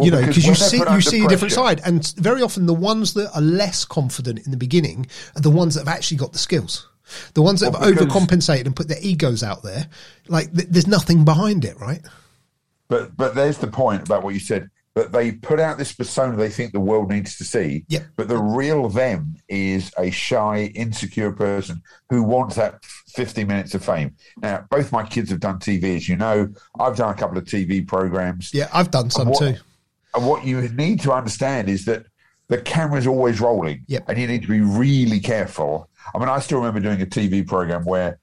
you 0.00 0.10
know, 0.10 0.20
because 0.24 0.46
you 0.46 0.54
see 0.54 0.78
you 0.78 1.00
see 1.00 1.24
a 1.24 1.28
different 1.28 1.52
side, 1.52 1.80
and 1.84 2.06
very 2.16 2.42
often 2.42 2.66
the 2.66 2.74
ones 2.74 3.14
that 3.14 3.34
are 3.34 3.40
less 3.40 3.84
confident 3.84 4.44
in 4.44 4.50
the 4.50 4.56
beginning 4.56 5.06
are 5.34 5.42
the 5.42 5.50
ones 5.50 5.74
that 5.74 5.86
have 5.86 5.94
actually 5.96 6.18
got 6.18 6.32
the 6.32 6.38
skills. 6.38 6.88
The 7.34 7.42
ones 7.42 7.60
that 7.60 7.72
Well, 7.72 7.82
have 7.82 7.94
overcompensated 7.94 8.66
and 8.66 8.76
put 8.76 8.88
their 8.88 9.00
egos 9.00 9.42
out 9.42 9.62
there, 9.62 9.88
like 10.28 10.54
th- 10.54 10.68
there's 10.68 10.86
nothing 10.86 11.24
behind 11.24 11.64
it, 11.64 11.78
right? 11.78 12.00
But 12.88 13.16
but 13.16 13.34
there's 13.34 13.58
the 13.58 13.66
point 13.66 14.02
about 14.02 14.22
what 14.22 14.34
you 14.34 14.40
said. 14.40 14.70
That 14.94 15.12
they 15.12 15.30
put 15.30 15.60
out 15.60 15.78
this 15.78 15.92
persona 15.92 16.36
they 16.36 16.48
think 16.48 16.72
the 16.72 16.80
world 16.80 17.08
needs 17.08 17.38
to 17.38 17.44
see. 17.44 17.84
Yep. 17.86 18.06
But 18.16 18.26
the 18.26 18.38
real 18.38 18.88
them 18.88 19.36
is 19.48 19.92
a 19.96 20.10
shy, 20.10 20.72
insecure 20.74 21.30
person 21.30 21.82
who 22.10 22.24
wants 22.24 22.56
that 22.56 22.84
50 22.84 23.44
minutes 23.44 23.76
of 23.76 23.84
fame. 23.84 24.16
Now, 24.38 24.66
both 24.70 24.90
my 24.90 25.04
kids 25.04 25.30
have 25.30 25.38
done 25.38 25.60
TV, 25.60 25.94
as 25.94 26.08
you 26.08 26.16
know. 26.16 26.48
I've 26.80 26.96
done 26.96 27.14
a 27.14 27.16
couple 27.16 27.38
of 27.38 27.44
TV 27.44 27.86
programs. 27.86 28.52
Yeah, 28.52 28.68
I've 28.74 28.90
done 28.90 29.08
some 29.10 29.28
what, 29.28 29.38
too. 29.38 29.54
And 30.16 30.26
what 30.26 30.44
you 30.44 30.68
need 30.70 31.00
to 31.02 31.12
understand 31.12 31.68
is 31.68 31.84
that 31.84 32.06
the 32.48 32.58
camera's 32.58 33.06
always 33.06 33.40
rolling. 33.40 33.84
Yep. 33.86 34.04
And 34.08 34.18
you 34.18 34.26
need 34.26 34.42
to 34.42 34.48
be 34.48 34.60
really 34.60 35.20
careful. 35.20 35.87
I 36.14 36.18
mean, 36.18 36.28
I 36.28 36.38
still 36.40 36.58
remember 36.58 36.80
doing 36.80 37.02
a 37.02 37.06
TV 37.06 37.46
program 37.46 37.84
where 37.84 38.18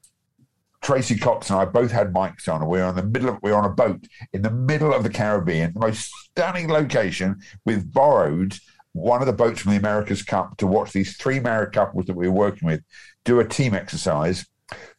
Tracey 0.82 1.16
Cox 1.16 1.50
and 1.50 1.58
I 1.58 1.64
both 1.64 1.90
had 1.90 2.12
mics 2.12 2.52
on, 2.52 2.60
and 2.60 2.70
we 2.70 2.78
were 2.78 2.84
on 2.84 2.96
the 2.96 3.02
middle 3.02 3.30
of 3.30 3.38
we 3.42 3.50
were 3.50 3.58
on 3.58 3.64
a 3.64 3.74
boat 3.74 4.06
in 4.32 4.42
the 4.42 4.50
middle 4.50 4.92
of 4.92 5.02
the 5.02 5.10
Caribbean, 5.10 5.72
the 5.72 5.80
most 5.80 6.12
stunning 6.30 6.68
location. 6.68 7.40
We've 7.64 7.92
borrowed 7.92 8.58
one 8.92 9.20
of 9.20 9.26
the 9.26 9.32
boats 9.32 9.60
from 9.60 9.72
the 9.72 9.78
America's 9.78 10.22
Cup 10.22 10.56
to 10.58 10.66
watch 10.66 10.92
these 10.92 11.16
three 11.16 11.40
married 11.40 11.72
couples 11.72 12.06
that 12.06 12.16
we 12.16 12.28
were 12.28 12.34
working 12.34 12.66
with 12.66 12.82
do 13.24 13.40
a 13.40 13.48
team 13.48 13.74
exercise, 13.74 14.46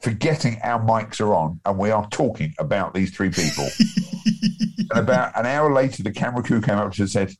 forgetting 0.02 0.60
our 0.62 0.84
mics 0.84 1.22
are 1.22 1.34
on, 1.34 1.62
and 1.66 1.78
we 1.78 1.90
are 1.90 2.08
talking 2.10 2.54
about 2.60 2.94
these 2.94 3.16
three 3.16 3.30
people. 3.30 3.68
and 4.78 5.00
about 5.00 5.38
an 5.40 5.46
hour 5.46 5.74
later, 5.74 6.04
the 6.04 6.12
camera 6.12 6.44
crew 6.44 6.62
came 6.62 6.78
up 6.78 6.92
to 6.92 6.96
us 6.96 7.00
and 7.00 7.10
said, 7.10 7.32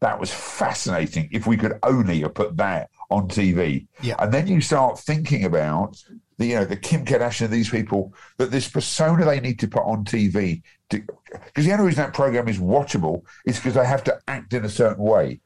"That 0.00 0.20
was 0.20 0.32
fascinating. 0.32 1.28
If 1.32 1.46
we 1.46 1.56
could 1.56 1.78
only 1.82 2.20
have 2.20 2.34
put 2.34 2.56
that 2.58 2.90
on 3.10 3.28
TV." 3.28 3.86
Yeah. 4.02 4.16
And 4.18 4.32
then 4.32 4.46
you 4.46 4.60
start 4.60 4.98
thinking 4.98 5.44
about 5.44 6.02
the 6.38 6.46
you 6.46 6.54
know 6.54 6.64
the 6.64 6.76
Kim 6.76 7.04
Kardashian 7.04 7.46
of 7.46 7.50
these 7.50 7.70
people 7.70 8.14
that 8.36 8.50
this 8.50 8.68
persona 8.68 9.24
they 9.24 9.40
need 9.40 9.58
to 9.60 9.68
put 9.68 9.82
on 9.82 10.04
TV 10.04 10.62
because 10.88 11.66
the 11.66 11.72
only 11.72 11.86
reason 11.86 12.04
that 12.04 12.14
program 12.14 12.48
is 12.48 12.58
watchable 12.58 13.22
is 13.44 13.56
because 13.56 13.74
they 13.74 13.84
have 13.84 14.04
to 14.04 14.18
act 14.26 14.54
in 14.54 14.64
a 14.64 14.68
certain 14.68 15.02
way. 15.02 15.40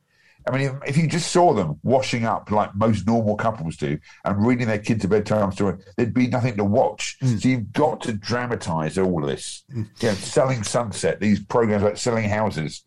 I 0.46 0.56
mean, 0.56 0.62
if, 0.62 0.90
if 0.90 0.96
you 0.96 1.06
just 1.06 1.30
saw 1.30 1.52
them 1.52 1.78
washing 1.82 2.24
up 2.24 2.50
like 2.50 2.74
most 2.74 3.06
normal 3.06 3.36
couples 3.36 3.76
do 3.76 3.98
and 4.24 4.46
reading 4.46 4.66
their 4.66 4.78
kids 4.78 5.04
a 5.04 5.08
bedtime 5.08 5.52
story, 5.52 5.78
there'd 5.96 6.14
be 6.14 6.26
nothing 6.26 6.56
to 6.56 6.64
watch. 6.64 7.16
Mm. 7.22 7.40
So 7.40 7.48
you've 7.48 7.72
got 7.72 8.00
to 8.02 8.12
dramatize 8.12 8.98
all 8.98 9.22
of 9.22 9.30
this. 9.30 9.64
Mm. 9.72 9.88
You 10.00 10.08
know, 10.08 10.14
selling 10.14 10.62
sunset, 10.64 11.20
these 11.20 11.44
programs 11.44 11.84
like 11.84 11.96
selling 11.96 12.28
houses. 12.28 12.82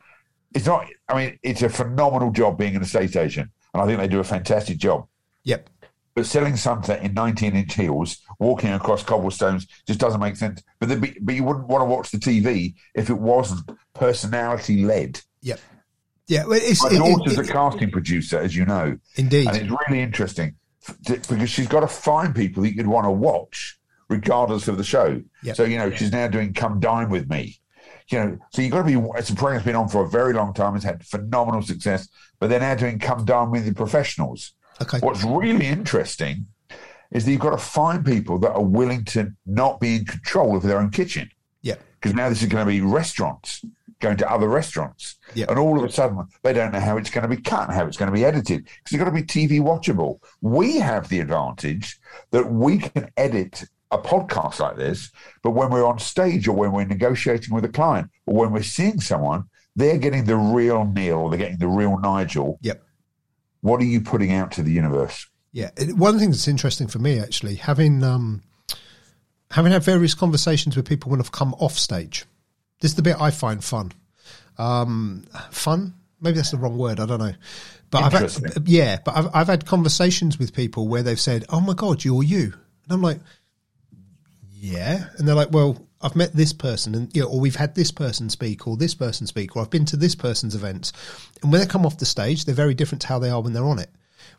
It's 0.54 0.66
not. 0.66 0.86
I 1.10 1.16
mean, 1.16 1.40
it's 1.44 1.62
a 1.62 1.70
phenomenal 1.70 2.32
job 2.32 2.58
being 2.58 2.76
an 2.76 2.82
estate 2.82 3.16
agent, 3.16 3.52
and 3.76 3.82
I 3.84 3.86
think 3.86 4.00
they 4.00 4.08
do 4.08 4.20
a 4.22 4.24
fantastic 4.24 4.78
job. 4.78 5.06
Yep. 5.44 5.70
But 6.16 6.26
selling 6.26 6.56
sunset 6.56 7.04
in 7.04 7.14
19 7.14 7.58
inch 7.58 7.74
heels, 7.76 8.20
walking 8.40 8.72
across 8.72 9.04
cobblestones, 9.04 9.68
just 9.86 10.00
doesn't 10.00 10.22
make 10.22 10.38
sense. 10.38 10.64
But 10.80 11.02
be, 11.02 11.14
but 11.22 11.36
you 11.36 11.44
wouldn't 11.44 11.68
want 11.68 11.82
to 11.82 11.86
watch 11.86 12.10
the 12.12 12.18
TV 12.18 12.74
if 12.96 13.10
it 13.10 13.20
wasn't 13.20 13.70
personality 13.94 14.86
led. 14.86 15.20
Yep. 15.42 15.60
Yeah. 16.28 16.46
Well, 16.46 16.60
it's, 16.62 16.82
My 16.82 16.90
it- 16.90 16.94
it- 16.94 16.98
daughter's 17.00 17.38
it- 17.38 17.50
a 17.50 17.52
casting 17.52 17.92
producer, 17.92 18.40
as 18.40 18.56
you 18.56 18.66
know, 18.66 18.98
indeed. 19.18 19.48
and 19.48 19.58
it's 19.58 19.74
really 19.90 20.02
interesting 20.02 20.56
because 21.30 21.50
she's 21.50 21.68
got 21.68 21.82
to 21.82 21.88
find 21.88 22.34
people 22.34 22.64
that 22.64 22.74
you'd 22.76 22.88
want 22.88 23.06
to 23.06 23.12
watch 23.12 23.78
regardless 24.08 24.68
of 24.70 24.78
the 24.78 24.84
show. 24.86 25.22
Yep. 25.44 25.56
So 25.58 25.64
you 25.66 25.78
know, 25.78 25.92
she's 25.92 26.14
now 26.14 26.28
doing 26.30 26.54
"Come 26.54 26.80
Dine 26.80 27.10
with 27.10 27.30
Me." 27.30 27.60
You 28.10 28.20
know, 28.20 28.38
so 28.52 28.62
you've 28.62 28.72
got 28.72 28.88
to 28.88 29.00
be. 29.00 29.08
It's 29.18 29.30
a 29.30 29.36
program 29.36 29.56
that's 29.56 29.66
been 29.66 29.76
on 29.76 29.88
for 29.88 30.04
a 30.04 30.10
very 30.10 30.34
long 30.34 30.54
time. 30.54 30.76
It's 30.76 30.86
had 30.86 31.04
phenomenal 31.06 31.62
success, 31.64 32.08
but 32.40 32.50
they're 32.50 32.60
now 32.60 32.76
doing 32.76 33.00
"Come 33.00 33.26
down 33.26 33.52
with 33.52 33.66
the 33.66 33.74
Professionals." 33.74 34.54
Okay. 34.82 35.00
What's 35.00 35.24
really 35.24 35.66
interesting 35.66 36.48
is 37.12 37.26
that 37.26 37.32
you've 37.32 37.42
got 37.42 37.52
to 37.52 37.58
find 37.58 38.06
people 38.06 38.38
that 38.40 38.52
are 38.52 38.64
willing 38.64 39.06
to 39.06 39.32
not 39.46 39.80
be 39.80 39.98
in 39.98 40.06
control 40.06 40.56
of 40.56 40.64
their 40.64 40.80
own 40.80 40.90
kitchen. 40.90 41.30
Yeah. 41.62 41.76
Because 42.00 42.14
now 42.14 42.30
this 42.30 42.42
is 42.42 42.50
going 42.50 42.66
to 42.66 42.72
be 42.72 42.82
restaurants 42.82 43.64
going 44.00 44.18
to 44.18 44.32
other 44.32 44.48
restaurants. 44.48 45.16
Yeah. 45.34 45.46
And 45.50 45.58
all 45.58 45.78
of 45.78 45.84
a 45.84 45.92
sudden, 45.92 46.28
they 46.44 46.54
don't 46.54 46.72
know 46.72 46.80
how 46.80 46.98
it's 46.98 47.10
going 47.10 47.28
to 47.28 47.36
be 47.36 47.42
cut 47.42 47.68
and 47.68 47.78
how 47.78 47.86
it's 47.86 47.98
going 47.98 48.12
to 48.12 48.14
be 48.14 48.26
edited 48.26 48.66
because 48.66 48.94
it's 48.94 48.98
got 48.98 49.06
to 49.06 49.12
be 49.12 49.24
TV 49.24 49.60
watchable. 49.62 50.20
We 50.42 50.78
have 50.78 51.10
the 51.10 51.20
advantage 51.20 52.00
that 52.32 52.52
we 52.52 52.80
can 52.80 53.10
edit 53.18 53.64
a 53.92 53.98
podcast 53.98 54.60
like 54.60 54.78
this, 54.78 55.12
but 55.44 55.52
when 55.52 55.70
we're 55.70 55.86
on 55.86 56.00
stage 56.00 56.48
or 56.48 56.56
when 56.56 56.72
we're 56.72 56.86
negotiating 56.86 57.54
with 57.54 57.66
a 57.66 57.70
client 57.70 58.10
or 58.26 58.36
when 58.36 58.52
we're 58.52 58.64
seeing 58.64 59.00
someone, 59.00 59.46
they're 59.76 59.98
getting 59.98 60.26
the 60.26 60.38
real 60.38 60.86
Neil 60.86 61.30
they're 61.30 61.38
getting 61.38 61.58
the 61.58 61.68
real 61.68 61.98
Nigel. 62.00 62.58
Yep. 62.62 62.84
What 63.62 63.82
are 63.82 63.86
you 63.86 64.02
putting 64.02 64.32
out 64.32 64.52
to 64.54 64.64
the 64.64 64.72
universe? 64.72 65.28
Yeah, 65.52 65.70
one 65.96 66.20
thing 66.20 66.32
that's 66.32 66.48
interesting 66.48 66.88
for 66.88 67.00
me 67.00 67.20
actually, 67.20 67.56
having 67.56 68.04
um, 68.04 68.44
having 69.52 69.72
had 69.72 69.84
various 69.84 70.14
conversations 70.14 70.76
with 70.76 70.88
people 70.88 71.12
when 71.12 71.20
I've 71.20 71.32
come 71.32 71.54
off 71.56 71.78
stage. 71.78 72.26
This 72.82 72.92
is 72.92 72.96
the 72.96 73.02
bit 73.02 73.20
I 73.20 73.32
find 73.32 73.64
fun. 73.64 73.94
Um, 74.58 75.26
fun? 75.52 75.94
Maybe 76.20 76.36
that's 76.36 76.52
the 76.52 76.58
wrong 76.58 76.78
word. 76.78 77.00
I 77.00 77.06
don't 77.06 77.20
know. 77.20 77.34
But 77.90 78.04
I've 78.04 78.14
had, 78.14 78.68
yeah, 78.68 78.98
but 79.04 79.16
I've 79.16 79.30
I've 79.34 79.48
had 79.48 79.66
conversations 79.66 80.38
with 80.38 80.54
people 80.54 80.88
where 80.88 81.04
they've 81.04 81.20
said, 81.20 81.46
"Oh 81.50 81.62
my 81.62 81.74
god, 81.74 82.04
you're 82.04 82.24
you," 82.24 82.54
and 82.84 82.92
I'm 82.92 83.02
like, 83.02 83.20
"Yeah," 84.74 85.06
and 85.18 85.28
they're 85.28 85.36
like, 85.36 85.52
"Well." 85.52 85.78
I've 86.02 86.16
met 86.16 86.34
this 86.34 86.54
person, 86.54 86.94
and 86.94 87.10
you 87.16 87.24
know, 87.24 87.30
or 87.30 87.40
we've 87.40 87.56
had 87.56 87.74
this 87.74 87.90
person 87.90 88.30
speak, 88.30 88.68
or 88.68 88.78
this 88.78 88.94
person 88.94 89.26
speak, 89.26 89.56
or 89.56 89.64
I've 89.64 89.72
been 89.72 89.86
to 89.86 89.98
this 89.98 90.14
person's 90.14 90.54
events. 90.54 90.94
And 91.42 91.52
when 91.52 91.62
they 91.62 91.66
come 91.66 91.84
off 91.84 91.98
the 91.98 92.06
stage, 92.06 92.46
they're 92.46 92.54
very 92.54 92.76
different 92.76 93.02
to 93.04 93.08
how 93.08 93.18
they 93.18 93.30
are 93.32 93.42
when 93.42 93.54
they're 93.54 93.66
on 93.66 93.80
it. 93.80 93.90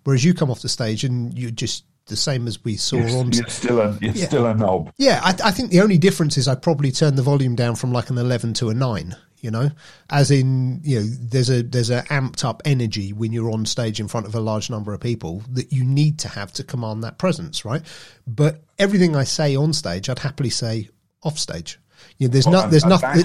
Whereas 0.05 0.25
you 0.25 0.33
come 0.33 0.49
off 0.49 0.63
the 0.63 0.69
stage 0.69 1.03
and 1.03 1.37
you're 1.37 1.51
just 1.51 1.83
the 2.07 2.15
same 2.15 2.47
as 2.47 2.63
we 2.63 2.77
saw 2.77 2.99
You're, 2.99 3.19
on. 3.19 3.33
you're 3.33 3.49
still 3.49 3.81
a 3.81 3.99
you're 4.01 4.13
Yeah. 4.13 4.27
still 4.27 4.47
a 4.47 4.55
knob. 4.55 4.93
Yeah, 4.97 5.19
I, 5.25 5.31
I 5.45 5.51
think 5.51 5.71
the 5.73 5.81
only 5.81 5.99
difference 5.99 6.37
is 6.39 6.47
I 6.47 6.55
probably 6.55 6.93
turned 6.93 7.19
the 7.19 7.23
volume 7.23 7.57
down 7.57 7.75
from 7.75 7.91
like 7.93 8.11
an 8.11 8.19
eleven 8.19 8.55
to 8.55 8.69
a 8.69 8.75
nine. 8.75 9.17
You 9.47 9.53
know, 9.53 9.71
as 10.11 10.33
in 10.33 10.81
you 10.83 10.99
know, 10.99 11.07
there's 11.07 11.51
a 11.51 11.63
there's 11.63 11.91
a 11.91 12.03
amped 12.11 12.45
up 12.45 12.63
energy 12.65 13.13
when 13.13 13.33
you're 13.33 13.53
on 13.53 13.65
stage 13.65 14.01
in 14.01 14.09
front 14.09 14.27
of 14.27 14.35
a 14.35 14.41
large 14.41 14.71
number 14.71 14.93
of 14.93 14.99
people 14.99 15.45
that 15.53 15.73
you 15.73 15.85
need 15.85 16.19
to 16.19 16.29
have 16.29 16.53
to 16.55 16.65
command 16.65 17.05
that 17.05 17.19
presence, 17.19 17.65
right? 17.65 17.83
But 18.27 18.65
everything 18.77 19.15
I 19.15 19.23
say 19.23 19.55
on 19.55 19.73
stage, 19.73 20.09
I'd 20.09 20.19
happily 20.19 20.51
say 20.51 20.89
off 21.23 21.39
stage. 21.39 21.79
You 22.19 22.27
know, 22.27 22.33
there's 22.33 22.47
Well, 22.47 22.63
not 22.63 22.71
there's 22.73 22.85
nothing 22.85 23.25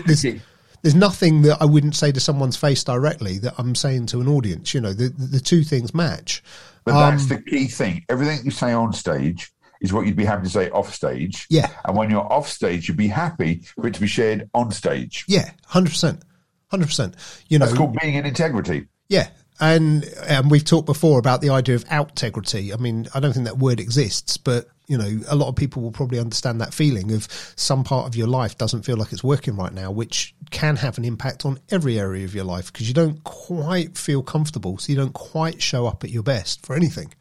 there's, 0.84 0.94
nothing 0.94 1.42
that 1.42 1.60
I 1.60 1.66
wouldn't 1.66 1.96
say 1.96 2.12
to 2.12 2.20
someone's 2.20 2.56
face 2.56 2.84
directly 2.84 3.40
that 3.40 3.56
I'm 3.58 3.74
saying 3.74 4.06
to 4.08 4.22
an 4.22 4.28
audience. 4.28 4.76
You 4.76 4.82
know, 4.82 4.94
the 4.94 5.10
the, 5.10 5.26
the 5.26 5.40
two 5.40 5.64
things 5.64 5.96
match. 5.96 6.44
But 6.84 6.94
Um, 6.94 7.18
that's 7.18 7.26
the 7.30 7.42
key 7.42 7.66
thing. 7.66 8.06
Everything 8.10 8.46
you 8.46 8.52
say 8.52 8.74
on 8.74 8.94
stage 8.94 9.52
is 9.82 9.92
what 9.92 10.06
you'd 10.06 10.16
be 10.16 10.24
happy 10.24 10.44
to 10.44 10.50
say 10.50 10.70
off 10.70 10.94
stage. 10.94 11.48
Yeah. 11.50 11.70
And 11.84 11.98
when 11.98 12.10
you're 12.10 12.32
off 12.32 12.48
stage, 12.48 12.88
you'd 12.88 12.96
be 12.98 13.08
happy 13.08 13.64
for 13.76 13.88
it 13.88 13.96
to 13.96 14.00
be 14.00 14.08
shared 14.08 14.50
on 14.54 14.72
stage. 14.72 15.26
Yeah, 15.28 15.52
hundred 15.66 15.90
percent, 15.90 16.24
hundred 16.70 16.86
percent. 16.86 17.16
You 17.50 17.60
know, 17.60 17.66
That's 17.66 17.78
called 17.78 17.98
being 18.00 18.14
in 18.14 18.26
integrity. 18.26 18.88
Yeah, 19.10 19.28
and 19.60 20.06
and 20.28 20.50
we've 20.50 20.64
talked 20.64 20.86
before 20.86 21.20
about 21.20 21.42
the 21.42 21.50
idea 21.50 21.76
of 21.76 21.84
outegrity. 21.86 22.74
I 22.74 22.78
mean, 22.78 23.08
I 23.14 23.20
don't 23.20 23.34
think 23.34 23.46
that 23.46 23.58
word 23.58 23.80
exists, 23.80 24.38
but 24.38 24.68
You 24.88 24.98
know, 24.98 25.22
a 25.30 25.36
lot 25.38 25.48
of 25.48 25.56
people 25.56 25.82
will 25.82 25.92
probably 25.92 26.20
understand 26.20 26.60
that 26.60 26.74
feeling 26.74 27.14
of 27.14 27.26
some 27.56 27.86
part 27.86 28.08
of 28.08 28.16
your 28.18 28.28
life 28.28 28.58
doesn't 28.58 28.82
feel 28.82 28.98
like 28.98 29.14
it's 29.14 29.24
working 29.24 29.56
right 29.56 29.72
now, 29.72 29.90
which 29.90 30.36
can 30.50 30.76
have 30.76 30.98
an 30.98 31.06
impact 31.06 31.46
on 31.46 31.60
every 31.70 31.98
area 31.98 32.26
of 32.26 32.36
your 32.36 32.44
life 32.44 32.74
because 32.74 32.90
you 32.90 32.94
don't 32.94 33.24
quite 33.24 33.98
feel 33.98 34.22
comfortable, 34.22 34.78
so 34.78 34.92
you 34.92 34.98
don't 34.98 35.14
quite 35.14 35.62
show 35.62 35.88
up 35.88 36.04
at 36.04 36.10
your 36.10 36.24
best 36.24 36.66
for 36.66 36.76
anything. 36.76 37.14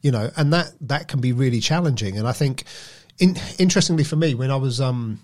You 0.00 0.12
know, 0.12 0.30
and 0.36 0.52
that 0.52 0.72
that 0.82 1.08
can 1.08 1.20
be 1.20 1.32
really 1.32 1.60
challenging. 1.60 2.18
And 2.18 2.28
I 2.28 2.32
think, 2.32 2.64
in, 3.18 3.36
interestingly 3.58 4.04
for 4.04 4.16
me, 4.16 4.34
when 4.34 4.50
I 4.50 4.56
was 4.56 4.80
um 4.80 5.20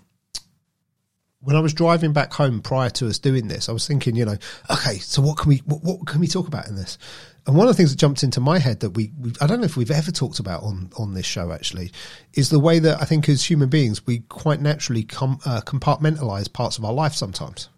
when 1.45 1.55
I 1.55 1.59
was 1.59 1.73
driving 1.73 2.11
back 2.11 2.33
home 2.33 2.59
prior 2.59 2.89
to 2.91 3.07
us 3.07 3.19
doing 3.19 3.47
this, 3.47 3.69
I 3.69 3.71
was 3.71 3.87
thinking, 3.87 4.15
you 4.15 4.25
know, 4.25 4.37
okay, 4.71 4.97
so 4.97 5.21
what 5.21 5.37
can 5.37 5.49
we 5.49 5.57
what, 5.65 5.83
what 5.83 6.07
can 6.07 6.19
we 6.19 6.27
talk 6.27 6.47
about 6.47 6.67
in 6.67 6.75
this? 6.75 6.97
And 7.45 7.55
one 7.55 7.67
of 7.67 7.73
the 7.73 7.77
things 7.77 7.91
that 7.91 7.99
jumped 7.99 8.23
into 8.23 8.41
my 8.41 8.57
head 8.57 8.79
that 8.79 8.91
we, 8.91 9.11
we 9.19 9.31
I 9.39 9.45
don't 9.45 9.59
know 9.59 9.65
if 9.65 9.77
we've 9.77 9.91
ever 9.91 10.11
talked 10.11 10.39
about 10.39 10.63
on 10.63 10.89
on 10.97 11.13
this 11.13 11.25
show 11.25 11.51
actually 11.51 11.91
is 12.33 12.49
the 12.49 12.59
way 12.59 12.79
that 12.79 12.99
I 12.99 13.05
think 13.05 13.29
as 13.29 13.43
human 13.43 13.69
beings 13.69 14.05
we 14.07 14.19
quite 14.19 14.59
naturally 14.59 15.03
com, 15.03 15.39
uh, 15.45 15.61
compartmentalize 15.61 16.51
parts 16.51 16.77
of 16.77 16.85
our 16.85 16.93
life 16.93 17.13
sometimes. 17.13 17.69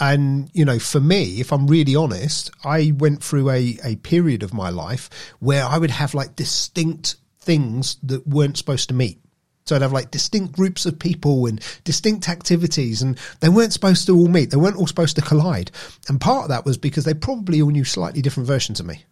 And, 0.00 0.50
you 0.52 0.64
know, 0.64 0.78
for 0.78 1.00
me, 1.00 1.40
if 1.40 1.52
I'm 1.52 1.66
really 1.66 1.96
honest, 1.96 2.50
I 2.64 2.92
went 2.96 3.22
through 3.22 3.50
a, 3.50 3.78
a 3.84 3.96
period 3.96 4.42
of 4.42 4.54
my 4.54 4.70
life 4.70 5.10
where 5.40 5.64
I 5.64 5.78
would 5.78 5.90
have 5.90 6.14
like 6.14 6.36
distinct 6.36 7.16
things 7.40 7.96
that 8.04 8.26
weren't 8.26 8.56
supposed 8.56 8.88
to 8.88 8.94
meet. 8.94 9.20
So 9.66 9.76
I'd 9.76 9.82
have 9.82 9.92
like 9.92 10.10
distinct 10.10 10.54
groups 10.54 10.86
of 10.86 10.98
people 10.98 11.46
and 11.46 11.60
distinct 11.84 12.28
activities 12.28 13.02
and 13.02 13.18
they 13.40 13.50
weren't 13.50 13.74
supposed 13.74 14.06
to 14.06 14.16
all 14.16 14.28
meet. 14.28 14.50
They 14.50 14.56
weren't 14.56 14.76
all 14.76 14.86
supposed 14.86 15.16
to 15.16 15.22
collide. 15.22 15.70
And 16.08 16.20
part 16.20 16.44
of 16.44 16.48
that 16.48 16.64
was 16.64 16.78
because 16.78 17.04
they 17.04 17.12
probably 17.12 17.60
all 17.60 17.70
knew 17.70 17.84
slightly 17.84 18.22
different 18.22 18.46
versions 18.46 18.80
of 18.80 18.86
me. 18.86 19.04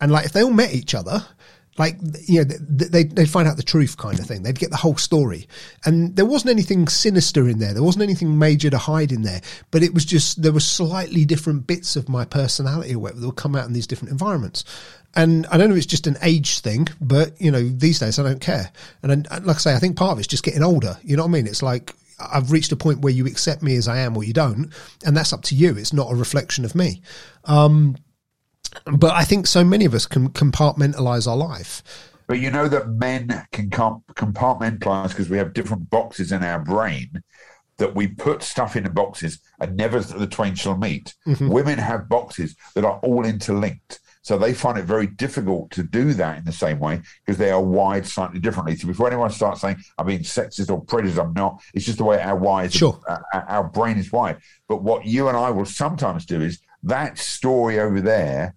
And 0.00 0.12
like 0.12 0.26
if 0.26 0.32
they 0.32 0.42
all 0.42 0.50
met 0.50 0.74
each 0.74 0.94
other, 0.94 1.24
like 1.78 1.96
you 2.26 2.38
know 2.38 2.44
they 2.44 3.04
they'd 3.04 3.30
find 3.30 3.48
out 3.48 3.56
the 3.56 3.62
truth 3.62 3.96
kind 3.96 4.18
of 4.18 4.26
thing 4.26 4.42
they'd 4.42 4.58
get 4.58 4.70
the 4.70 4.76
whole 4.76 4.96
story 4.96 5.48
and 5.84 6.16
there 6.16 6.26
wasn't 6.26 6.50
anything 6.50 6.88
sinister 6.88 7.48
in 7.48 7.58
there 7.58 7.72
there 7.72 7.82
wasn't 7.82 8.02
anything 8.02 8.38
major 8.38 8.70
to 8.70 8.78
hide 8.78 9.12
in 9.12 9.22
there 9.22 9.40
but 9.70 9.82
it 9.82 9.94
was 9.94 10.04
just 10.04 10.42
there 10.42 10.52
were 10.52 10.60
slightly 10.60 11.24
different 11.24 11.66
bits 11.66 11.96
of 11.96 12.08
my 12.08 12.24
personality 12.24 12.94
or 12.94 12.98
whatever 12.98 13.20
that 13.20 13.26
would 13.26 13.36
come 13.36 13.54
out 13.54 13.66
in 13.66 13.72
these 13.72 13.86
different 13.86 14.10
environments 14.12 14.64
and 15.14 15.46
I 15.46 15.56
don't 15.56 15.68
know 15.68 15.74
if 15.74 15.78
it's 15.78 15.86
just 15.86 16.06
an 16.06 16.18
age 16.22 16.60
thing, 16.60 16.86
but 17.00 17.40
you 17.40 17.50
know, 17.50 17.66
these 17.66 17.98
days 17.98 18.18
I 18.18 18.22
don't 18.22 18.40
care. 18.40 18.70
And 19.02 19.10
then, 19.10 19.44
like 19.44 19.56
I 19.56 19.58
say, 19.58 19.74
I 19.74 19.78
think 19.78 19.96
part 19.96 20.12
of 20.12 20.18
it's 20.18 20.28
just 20.28 20.44
getting 20.44 20.62
older. 20.62 20.98
You 21.02 21.16
know 21.16 21.22
what 21.22 21.30
I 21.30 21.32
mean? 21.32 21.46
It's 21.46 21.62
like 21.62 21.94
I've 22.20 22.50
reached 22.50 22.72
a 22.72 22.76
point 22.76 23.00
where 23.00 23.12
you 23.12 23.26
accept 23.26 23.62
me 23.62 23.76
as 23.76 23.88
I 23.88 23.98
am 23.98 24.16
or 24.16 24.24
you 24.24 24.32
don't, 24.32 24.72
and 25.04 25.16
that's 25.16 25.32
up 25.32 25.42
to 25.44 25.54
you. 25.54 25.76
It's 25.76 25.92
not 25.92 26.12
a 26.12 26.16
reflection 26.16 26.64
of 26.64 26.74
me. 26.74 27.02
Um, 27.44 27.96
but 28.96 29.14
I 29.14 29.24
think 29.24 29.46
so 29.46 29.64
many 29.64 29.84
of 29.84 29.94
us 29.94 30.06
can 30.06 30.30
compartmentalize 30.30 31.26
our 31.26 31.36
life. 31.36 31.82
But 32.26 32.40
you 32.40 32.50
know 32.50 32.68
that 32.68 32.88
men 32.88 33.46
can 33.52 33.70
comp- 33.70 34.06
compartmentalize 34.14 35.08
because 35.08 35.30
we 35.30 35.38
have 35.38 35.54
different 35.54 35.88
boxes 35.90 36.30
in 36.32 36.44
our 36.44 36.58
brain 36.58 37.22
that 37.78 37.94
we 37.94 38.08
put 38.08 38.42
stuff 38.42 38.76
in 38.76 38.84
the 38.84 38.90
boxes 38.90 39.40
and 39.60 39.76
never 39.76 40.00
the 40.00 40.26
twain 40.26 40.54
shall 40.54 40.76
meet. 40.76 41.14
Mm-hmm. 41.26 41.48
Women 41.48 41.78
have 41.78 42.08
boxes 42.08 42.56
that 42.74 42.84
are 42.84 42.98
all 43.00 43.24
interlinked. 43.24 44.00
So 44.22 44.36
they 44.36 44.52
find 44.52 44.76
it 44.76 44.84
very 44.84 45.06
difficult 45.06 45.70
to 45.70 45.82
do 45.82 46.12
that 46.14 46.38
in 46.38 46.44
the 46.44 46.52
same 46.52 46.80
way 46.80 47.00
because 47.24 47.38
they 47.38 47.50
are 47.50 47.62
wired 47.62 48.04
slightly 48.04 48.40
differently. 48.40 48.76
So 48.76 48.88
before 48.88 49.06
anyone 49.06 49.30
starts 49.30 49.62
saying 49.62 49.78
I'm 49.96 50.06
being 50.06 50.20
sexist 50.20 50.70
or 50.70 50.82
prejudiced, 50.82 51.18
I'm 51.18 51.32
not. 51.32 51.62
It's 51.72 51.86
just 51.86 51.96
the 51.98 52.04
way 52.04 52.20
our 52.20 52.36
wires, 52.36 52.74
Sure. 52.74 53.00
our, 53.08 53.24
our 53.48 53.64
brain 53.64 53.96
is 53.96 54.12
wired. 54.12 54.38
But 54.68 54.82
what 54.82 55.06
you 55.06 55.28
and 55.28 55.36
I 55.36 55.50
will 55.50 55.64
sometimes 55.64 56.26
do 56.26 56.42
is 56.42 56.60
that 56.82 57.16
story 57.16 57.80
over 57.80 58.02
there 58.02 58.54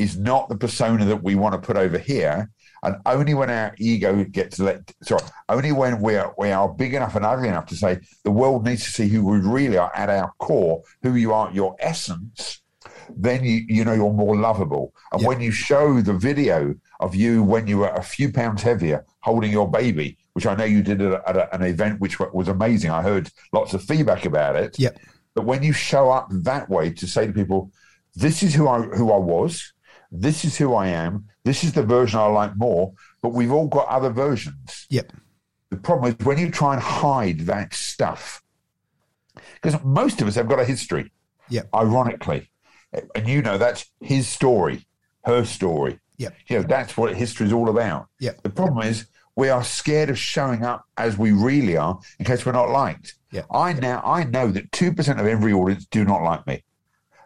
is 0.00 0.18
not 0.18 0.48
the 0.48 0.56
persona 0.56 1.04
that 1.04 1.22
we 1.22 1.34
want 1.34 1.52
to 1.54 1.60
put 1.66 1.76
over 1.76 1.98
here. 1.98 2.50
And 2.82 2.96
only 3.04 3.34
when 3.34 3.50
our 3.50 3.74
ego 3.78 4.24
gets 4.24 4.58
let, 4.58 4.78
sorry, 5.02 5.22
only 5.50 5.72
when 5.72 6.00
we 6.00 6.16
are, 6.16 6.34
we 6.38 6.50
are 6.50 6.68
big 6.82 6.94
enough 6.94 7.14
and 7.14 7.26
ugly 7.26 7.48
enough 7.48 7.66
to 7.66 7.76
say 7.76 8.00
the 8.24 8.30
world 8.30 8.64
needs 8.64 8.84
to 8.84 8.90
see 8.90 9.08
who 9.08 9.22
we 9.26 9.38
really 9.38 9.76
are 9.76 9.92
at 9.94 10.08
our 10.08 10.32
core, 10.38 10.82
who 11.02 11.14
you 11.14 11.34
are, 11.34 11.52
your 11.52 11.76
essence, 11.78 12.62
then 13.14 13.44
you, 13.44 13.64
you 13.68 13.84
know 13.84 13.92
you're 13.92 14.12
more 14.24 14.36
lovable. 14.36 14.94
And 15.12 15.20
Yeah. 15.20 15.28
when 15.28 15.40
you 15.42 15.50
show 15.50 16.00
the 16.00 16.14
video 16.30 16.74
of 17.00 17.14
you 17.14 17.42
when 17.42 17.66
you 17.66 17.78
were 17.78 17.88
a 17.88 18.02
few 18.02 18.32
pounds 18.32 18.62
heavier 18.62 19.04
holding 19.20 19.52
your 19.52 19.70
baby, 19.70 20.16
which 20.32 20.46
I 20.46 20.54
know 20.54 20.64
you 20.64 20.82
did 20.82 21.02
at, 21.02 21.12
a, 21.12 21.28
at 21.28 21.36
a, 21.36 21.54
an 21.54 21.62
event 21.62 22.00
which 22.00 22.18
was 22.20 22.48
amazing. 22.48 22.90
I 22.90 23.02
heard 23.02 23.28
lots 23.52 23.74
of 23.74 23.82
feedback 23.82 24.24
about 24.24 24.56
it. 24.56 24.78
Yep. 24.78 24.98
But 25.34 25.44
when 25.44 25.62
you 25.62 25.72
show 25.74 26.10
up 26.10 26.28
that 26.30 26.70
way 26.70 26.90
to 27.00 27.06
say 27.06 27.26
to 27.26 27.32
people, 27.32 27.70
this 28.14 28.42
is 28.42 28.54
who 28.54 28.66
I 28.68 28.78
who 28.82 29.12
I 29.12 29.18
was, 29.18 29.72
this 30.10 30.44
is 30.44 30.56
who 30.56 30.74
I 30.74 30.88
am, 30.88 31.26
this 31.44 31.62
is 31.64 31.72
the 31.72 31.82
version 31.82 32.18
I 32.18 32.26
like 32.26 32.56
more, 32.56 32.92
but 33.22 33.30
we've 33.30 33.52
all 33.52 33.68
got 33.68 33.88
other 33.88 34.10
versions. 34.10 34.86
Yep. 34.90 35.12
The 35.70 35.76
problem 35.76 36.12
is 36.18 36.26
when 36.26 36.38
you 36.38 36.50
try 36.50 36.74
and 36.74 36.82
hide 36.82 37.40
that 37.40 37.74
stuff, 37.74 38.42
because 39.54 39.82
most 39.84 40.20
of 40.20 40.28
us 40.28 40.34
have 40.34 40.48
got 40.48 40.58
a 40.58 40.64
history, 40.64 41.12
Yeah. 41.48 41.62
ironically. 41.74 42.50
And 43.14 43.28
you 43.28 43.40
know 43.40 43.56
that's 43.56 43.86
his 44.00 44.26
story, 44.26 44.86
her 45.24 45.44
story. 45.44 46.00
Yeah. 46.16 46.30
You 46.48 46.58
know, 46.58 46.62
that's 46.64 46.96
what 46.96 47.14
history 47.14 47.46
is 47.46 47.52
all 47.52 47.68
about. 47.68 48.08
Yeah. 48.18 48.32
The 48.42 48.50
problem 48.50 48.86
is 48.86 49.06
we 49.36 49.48
are 49.48 49.62
scared 49.62 50.10
of 50.10 50.18
showing 50.18 50.64
up 50.64 50.84
as 50.98 51.16
we 51.16 51.30
really 51.30 51.76
are 51.76 51.98
in 52.18 52.24
case 52.24 52.44
we're 52.44 52.52
not 52.52 52.68
liked. 52.68 53.14
Yeah. 53.30 53.42
I 53.52 53.72
now 53.74 54.02
I 54.04 54.24
know 54.24 54.50
that 54.50 54.72
two 54.72 54.92
percent 54.92 55.20
of 55.20 55.26
every 55.26 55.52
audience 55.52 55.86
do 55.86 56.04
not 56.04 56.22
like 56.22 56.46
me. 56.48 56.64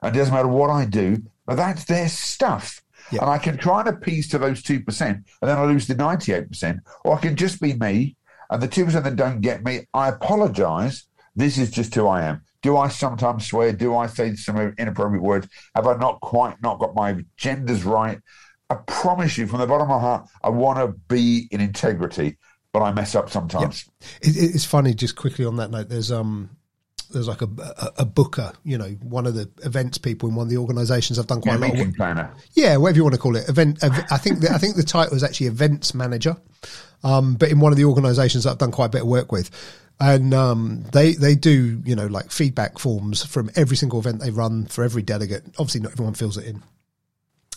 And 0.03 0.15
it 0.15 0.19
doesn't 0.19 0.35
matter 0.35 0.49
what 0.49 0.69
I 0.69 0.85
do, 0.85 1.23
but 1.47 1.57
that's 1.57 1.85
their 1.85 2.09
stuff. 2.09 2.81
Yep. 3.13 3.21
And 3.23 3.31
I 3.31 3.39
can 3.39 3.59
try 3.59 3.81
and 3.81 3.89
appease 3.91 4.29
to 4.31 4.39
those 4.39 4.63
two 4.63 4.81
percent 4.83 5.19
and 5.43 5.51
then 5.51 5.59
I 5.59 5.65
lose 5.65 5.87
the 5.87 5.95
ninety 5.95 6.33
eight 6.33 6.49
percent. 6.49 6.81
Or 7.05 7.17
I 7.17 7.21
can 7.21 7.37
just 7.37 7.61
be 7.61 7.75
me 7.75 8.17
and 8.51 8.63
the 8.63 8.69
two 8.69 8.85
percent 8.85 9.05
that 9.05 9.17
don't 9.17 9.41
get 9.41 9.63
me, 9.65 9.87
I 9.93 10.09
apologize. 10.09 11.05
This 11.37 11.59
is 11.59 11.71
just 11.71 11.95
who 11.95 12.07
I 12.07 12.23
am. 12.23 12.43
Do 12.63 12.77
I 12.79 12.89
sometimes 12.89 13.47
swear? 13.47 13.73
Do 13.73 13.95
I 13.97 14.07
say 14.07 14.35
some 14.37 14.57
inappropriate 14.79 15.23
words? 15.23 15.49
Have 15.75 15.87
I 15.87 15.97
not 15.97 16.21
quite 16.21 16.63
not 16.63 16.79
got 16.79 16.95
my 16.95 17.17
genders 17.37 17.85
right? 17.85 18.19
I 18.71 18.77
promise 18.87 19.37
you, 19.37 19.47
from 19.47 19.59
the 19.61 19.67
bottom 19.67 19.83
of 19.83 19.89
my 19.91 20.01
heart, 20.01 20.27
I 20.43 20.49
want 20.49 20.79
to 20.79 20.99
be 21.09 21.47
in 21.51 21.61
integrity, 21.61 22.39
but 22.73 22.81
I 22.83 22.93
mess 22.93 23.15
up 23.15 23.29
sometimes. 23.29 23.85
It, 24.23 24.37
it- 24.37 24.55
it's 24.55 24.65
funny. 24.65 24.95
Just 24.95 25.15
quickly 25.17 25.45
on 25.45 25.57
that 25.57 25.71
note, 25.71 25.91
there's 25.91 26.11
um, 26.11 26.57
there's 27.15 27.29
like 27.29 27.41
a, 27.41 27.49
a 27.79 27.91
a 28.01 28.05
booker, 28.05 28.53
you 28.65 28.77
know, 28.77 28.89
one 29.03 29.27
of 29.27 29.35
the 29.35 29.49
events 29.65 29.97
people 29.97 30.29
in 30.29 30.35
one 30.35 30.47
of 30.47 30.51
the 30.51 30.59
organisations. 30.59 31.19
I've 31.19 31.27
done 31.27 31.41
quite 31.41 31.53
Yeah, 31.55 31.59
a 31.59 31.61
lot. 31.61 31.71
Of, 31.71 31.75
meeting 31.79 31.95
planner. 31.95 32.31
yeah, 32.53 32.77
whatever 32.77 32.97
you 32.99 33.03
want 33.05 33.15
to 33.15 33.21
call 33.21 33.37
it. 33.37 33.49
Event. 33.49 33.83
ev- 33.83 34.05
I 34.11 34.19
think 34.19 34.41
the, 34.41 34.51
I 34.53 34.59
think 34.59 34.77
the 34.77 34.83
title 34.83 35.17
is 35.17 35.25
actually 35.25 35.47
events 35.47 35.95
manager. 35.95 36.37
Um, 37.03 37.35
but 37.37 37.51
in 37.51 37.61
one 37.61 37.73
of 37.73 37.79
the 37.79 37.85
organisations 37.87 38.47
I've 38.47 38.59
done 38.59 38.71
quite 38.73 38.87
a 38.87 38.91
bit 38.91 39.01
of 39.03 39.09
work 39.09 39.33
with, 39.33 39.51
and 40.01 40.35
um, 40.35 40.85
they 40.93 41.13
they 41.15 41.35
do 41.35 41.81
you 41.85 41.95
know 41.97 42.07
like 42.07 42.31
feedback 42.31 42.79
forms 42.79 43.25
from 43.25 43.51
every 43.57 43.77
single 43.77 43.99
event 44.01 44.21
they 44.21 44.31
run 44.31 44.67
for 44.67 44.85
every 44.85 45.03
delegate. 45.03 45.45
Obviously, 45.59 45.81
not 45.81 45.93
everyone 45.93 46.15
fills 46.15 46.37
it 46.37 46.47
in. 46.47 46.63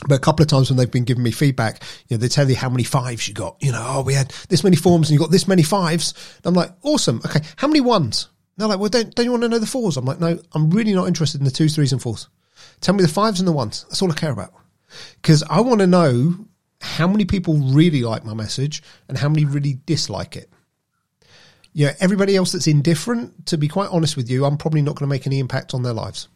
But 0.08 0.16
a 0.16 0.20
couple 0.20 0.44
of 0.44 0.48
times 0.48 0.70
when 0.70 0.78
they've 0.78 0.92
been 0.92 1.06
giving 1.06 1.24
me 1.24 1.32
feedback, 1.32 1.82
you 2.08 2.16
know, 2.16 2.22
they 2.22 2.28
tell 2.28 2.48
you 2.48 2.56
how 2.56 2.70
many 2.70 2.84
fives 2.84 3.28
you 3.28 3.34
got. 3.34 3.58
You 3.62 3.72
know, 3.72 3.84
oh, 3.84 4.02
we 4.04 4.14
had 4.14 4.32
this 4.48 4.64
many 4.64 4.76
forms 4.76 5.10
and 5.10 5.16
you 5.16 5.20
got 5.20 5.32
this 5.32 5.48
many 5.48 5.64
fives. 5.64 6.14
And 6.38 6.46
I'm 6.46 6.54
like, 6.54 6.72
awesome. 6.84 7.20
Okay, 7.26 7.40
how 7.56 7.68
many 7.68 7.82
ones? 7.82 8.28
They're 8.58 8.68
like, 8.68 8.80
well, 8.80 8.90
don't, 8.90 9.14
don't 9.14 9.26
you 9.26 9.32
want 9.32 9.44
to 9.44 9.50
know 9.50 9.60
the 9.60 9.68
fours? 9.68 9.98
I'm 9.98 10.06
like, 10.06 10.20
no, 10.20 10.40
I'm 10.54 10.70
really 10.72 10.94
not 10.94 11.08
interested 11.08 11.40
in 11.40 11.46
the 11.46 11.52
twos, 11.52 11.76
threes, 11.76 11.94
and 11.94 12.02
fours. 12.02 12.28
Tell 12.82 12.96
me 12.96 13.04
the 13.04 13.08
fives 13.08 13.40
and 13.40 13.48
the 13.48 13.52
ones. 13.52 13.84
That's 13.84 14.02
all 14.02 14.12
I 14.12 14.16
care 14.16 14.32
about. 14.32 14.54
Because 15.22 15.44
I 15.44 15.62
want 15.62 15.80
to 15.82 15.88
know 15.88 16.48
how 16.82 17.08
many 17.08 17.26
people 17.26 17.56
really 17.56 18.02
like 18.02 18.26
my 18.26 18.34
message 18.34 18.82
and 19.08 19.18
how 19.18 19.30
many 19.30 19.46
really 19.46 19.80
dislike 19.86 20.36
it. 20.36 20.50
Yeah, 21.74 21.94
everybody 22.00 22.36
else 22.36 22.52
that's 22.54 22.66
indifferent, 22.68 23.46
to 23.48 23.58
be 23.58 23.68
quite 23.68 23.90
honest 23.92 24.18
with 24.18 24.30
you, 24.30 24.46
I'm 24.46 24.58
probably 24.58 24.82
not 24.82 24.96
going 24.96 25.08
to 25.08 25.14
make 25.14 25.28
any 25.28 25.38
impact 25.38 25.76
on 25.76 25.84
their 25.84 25.94
lives. 25.94 26.28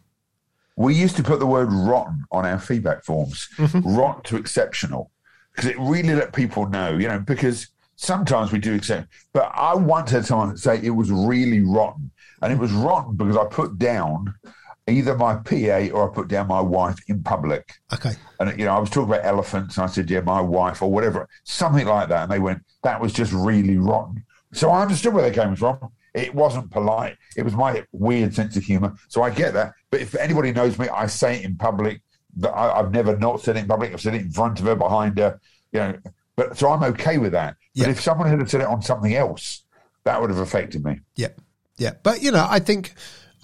We 0.76 0.94
used 0.94 1.16
to 1.16 1.22
put 1.24 1.40
the 1.40 1.46
word 1.46 1.72
rotten 1.72 2.24
on 2.30 2.46
our 2.46 2.58
feedback 2.60 3.04
forms, 3.04 3.48
Mm-hmm. 3.56 3.96
rotten 3.96 4.22
to 4.24 4.36
exceptional, 4.36 5.10
because 5.54 5.68
it 5.68 5.78
really 5.80 6.14
let 6.14 6.32
people 6.32 6.68
know, 6.68 6.96
you 6.96 7.08
know, 7.08 7.18
because 7.18 7.66
sometimes 8.02 8.50
we 8.50 8.58
do 8.58 8.74
accept. 8.74 9.08
But 9.32 9.50
I 9.54 9.74
once 9.74 10.10
had 10.10 10.26
someone 10.26 10.56
say 10.56 10.80
it 10.82 10.90
was 10.90 11.10
really 11.10 11.60
rotten. 11.60 12.10
And 12.42 12.52
it 12.52 12.58
was 12.58 12.72
rotten 12.72 13.14
because 13.14 13.36
I 13.36 13.44
put 13.44 13.78
down 13.78 14.34
either 14.88 15.16
my 15.16 15.36
PA 15.36 15.94
or 15.94 16.10
I 16.10 16.14
put 16.14 16.26
down 16.26 16.48
my 16.48 16.60
wife 16.60 16.98
in 17.06 17.22
public. 17.22 17.72
Okay. 17.94 18.14
And, 18.40 18.58
you 18.58 18.64
know, 18.64 18.74
I 18.74 18.80
was 18.80 18.90
talking 18.90 19.08
about 19.08 19.24
elephants 19.24 19.76
and 19.76 19.84
I 19.84 19.86
said, 19.86 20.10
yeah, 20.10 20.20
my 20.20 20.40
wife 20.40 20.82
or 20.82 20.90
whatever, 20.90 21.28
something 21.44 21.86
like 21.86 22.08
that. 22.08 22.24
And 22.24 22.32
they 22.32 22.40
went, 22.40 22.62
that 22.82 23.00
was 23.00 23.12
just 23.12 23.32
really 23.32 23.78
rotten. 23.78 24.24
So 24.52 24.70
I 24.70 24.82
understood 24.82 25.14
where 25.14 25.22
they 25.22 25.34
came 25.34 25.54
from. 25.54 25.78
It 26.12 26.34
wasn't 26.34 26.72
polite. 26.72 27.16
It 27.36 27.44
was 27.44 27.54
my 27.54 27.84
weird 27.92 28.34
sense 28.34 28.56
of 28.56 28.64
humor. 28.64 28.94
So 29.08 29.22
I 29.22 29.30
get 29.30 29.54
that. 29.54 29.72
But 29.90 30.00
if 30.00 30.16
anybody 30.16 30.52
knows 30.52 30.76
me, 30.78 30.88
I 30.88 31.06
say 31.06 31.38
it 31.38 31.44
in 31.44 31.56
public. 31.56 32.02
I, 32.44 32.70
I've 32.70 32.90
never 32.90 33.16
not 33.16 33.40
said 33.40 33.56
it 33.56 33.60
in 33.60 33.68
public. 33.68 33.92
I've 33.92 34.00
said 34.00 34.14
it 34.14 34.22
in 34.22 34.32
front 34.32 34.58
of 34.58 34.66
her, 34.66 34.74
behind 34.74 35.18
her. 35.18 35.40
You 35.70 35.78
know, 35.78 35.98
but 36.36 36.58
so 36.58 36.70
I'm 36.70 36.82
okay 36.82 37.18
with 37.18 37.32
that. 37.32 37.56
Yeah. 37.74 37.84
But 37.84 37.90
if 37.92 38.00
someone 38.00 38.28
had 38.28 38.50
said 38.50 38.60
it 38.60 38.66
on 38.66 38.82
something 38.82 39.14
else, 39.14 39.62
that 40.04 40.20
would 40.20 40.30
have 40.30 40.38
affected 40.38 40.84
me. 40.84 41.00
Yeah, 41.16 41.28
yeah, 41.76 41.92
but 42.02 42.22
you 42.22 42.30
know, 42.30 42.46
I 42.48 42.58
think 42.58 42.94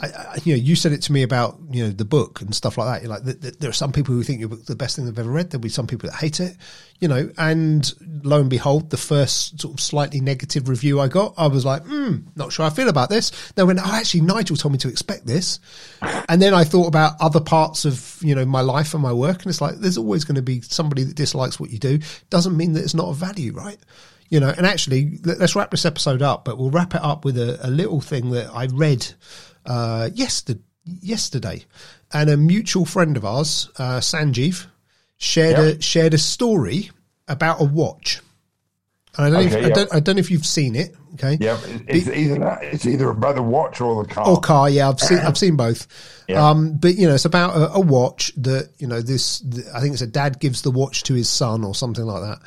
I, 0.01 0.07
I, 0.07 0.39
you 0.45 0.55
know, 0.55 0.63
you 0.63 0.77
said 0.77 0.93
it 0.93 1.03
to 1.03 1.13
me 1.13 1.23
about 1.23 1.59
you 1.71 1.85
know 1.85 1.91
the 1.91 2.05
book 2.05 2.41
and 2.41 2.55
stuff 2.55 2.79
like 2.79 2.87
that. 2.87 3.03
You're 3.03 3.11
like, 3.11 3.25
th- 3.25 3.41
th- 3.41 3.59
there 3.59 3.71
are 3.71 3.75
some 3.75 3.91
people 3.91 4.15
who 4.15 4.23
think 4.23 4.39
your 4.39 4.49
book's 4.49 4.67
the 4.67 4.77
best 4.77 4.95
thing 4.95 5.07
they've 5.07 5.19
ever 5.19 5.31
read. 5.31 5.51
There'll 5.51 5.61
be 5.61 5.69
some 5.69 5.89
people 5.89 6.09
that 6.09 6.17
hate 6.17 6.39
it, 6.39 6.57
you 7.01 7.09
know. 7.09 7.31
And 7.37 7.93
lo 8.23 8.41
and 8.41 8.49
behold, 8.49 8.91
the 8.91 8.97
first 8.97 9.61
sort 9.61 9.75
of 9.75 9.81
slightly 9.81 10.21
negative 10.21 10.69
review 10.69 11.01
I 11.01 11.09
got, 11.09 11.35
I 11.37 11.49
was 11.49 11.65
like, 11.65 11.83
hmm, 11.85 12.19
not 12.37 12.53
sure 12.53 12.65
I 12.65 12.71
feel 12.71 12.89
about 12.89 13.11
this. 13.11 13.33
Then 13.57 13.67
when 13.67 13.81
oh, 13.81 13.83
actually 13.85 14.21
Nigel 14.21 14.57
told 14.57 14.73
me 14.73 14.79
to 14.79 14.89
expect 14.89 15.27
this, 15.27 15.59
and 16.29 16.41
then 16.41 16.55
I 16.55 16.63
thought 16.63 16.87
about 16.87 17.15
other 17.21 17.41
parts 17.41 17.85
of 17.85 18.19
you 18.21 18.37
know 18.37 18.45
my 18.45 18.61
life 18.61 18.95
and 18.95 19.03
my 19.03 19.13
work, 19.13 19.43
and 19.43 19.47
it's 19.47 19.61
like 19.61 19.77
there's 19.77 19.99
always 19.99 20.25
going 20.25 20.37
to 20.37 20.43
be 20.43 20.61
somebody 20.61 21.03
that 21.05 21.17
dislikes 21.17 21.59
what 21.59 21.71
you 21.71 21.79
do. 21.79 21.99
Doesn't 22.31 22.57
mean 22.57 22.75
that 22.75 22.85
it's 22.85 22.95
not 22.95 23.09
of 23.09 23.17
value, 23.17 23.53
right? 23.53 23.79
You 24.31 24.41
know, 24.41 24.49
and 24.57 24.67
actually, 24.67 25.19
let- 25.25 25.39
let's 25.39 25.57
wrap 25.57 25.71
this 25.71 25.85
episode 25.87 26.21
up, 26.23 26.45
but 26.45 26.59
we'll 26.59 26.71
wrap 26.71 26.95
it 26.95 27.03
up 27.03 27.25
with 27.25 27.39
a, 27.39 27.59
a 27.67 27.71
little 27.71 28.01
thing 28.01 28.31
that 28.31 28.51
I 28.53 28.67
read 28.67 29.07
uh, 29.67 30.11
yesterday, 30.15 30.61
yesterday, 30.85 31.65
and 32.13 32.29
a 32.31 32.37
mutual 32.37 32.85
friend 32.85 33.17
of 33.17 33.25
ours, 33.25 33.71
uh, 33.79 34.01
Sanjeev, 34.01 34.67
shared 35.17 35.59
a 35.59 35.83
shared 35.83 36.15
a 36.15 36.19
story 36.19 36.91
about 37.27 37.61
a 37.61 37.65
watch. 37.65 38.21
And 39.17 39.27
I 39.27 39.31
don't, 39.31 39.51
know 39.51 39.57
Okay, 39.57 39.61
if, 39.61 39.67
I 39.67 39.75
don't, 39.75 39.95
I 39.95 40.01
don't 40.01 40.17
know 40.17 40.21
if 40.21 40.31
you've 40.31 40.47
seen 40.47 40.77
it. 40.77 40.95
Okay, 41.15 41.39
Yeah, 41.41 41.59
it's 41.89 42.07
either 42.07 42.39
that, 42.39 42.63
it's 42.63 42.87
either 42.87 43.09
about 43.09 43.35
the 43.35 43.43
watch 43.43 43.81
or 43.81 44.05
the 44.05 44.09
car. 44.15 44.29
or 44.29 44.39
car. 44.41 44.69
Yeah, 44.71 44.91
I've 44.91 45.01
seen 45.01 45.19
I've 45.19 45.39
seen 45.39 45.57
both. 45.57 45.89
Yeah. 46.29 46.47
Um, 46.51 46.77
but 46.77 46.95
you 46.97 47.09
know, 47.09 47.15
it's 47.15 47.25
about 47.25 47.57
a, 47.57 47.73
a 47.73 47.81
watch 47.81 48.33
that 48.37 48.69
you 48.79 48.87
know 48.87 49.01
this. 49.01 49.41
th 49.41 49.65
I 49.75 49.81
think 49.81 49.95
it's 49.95 50.03
a 50.03 50.07
dad 50.07 50.39
gives 50.39 50.63
the 50.63 50.71
watch 50.71 51.03
to 51.05 51.15
his 51.15 51.29
son 51.29 51.65
or 51.65 51.75
something 51.75 52.05
like 52.05 52.23
that, 52.23 52.39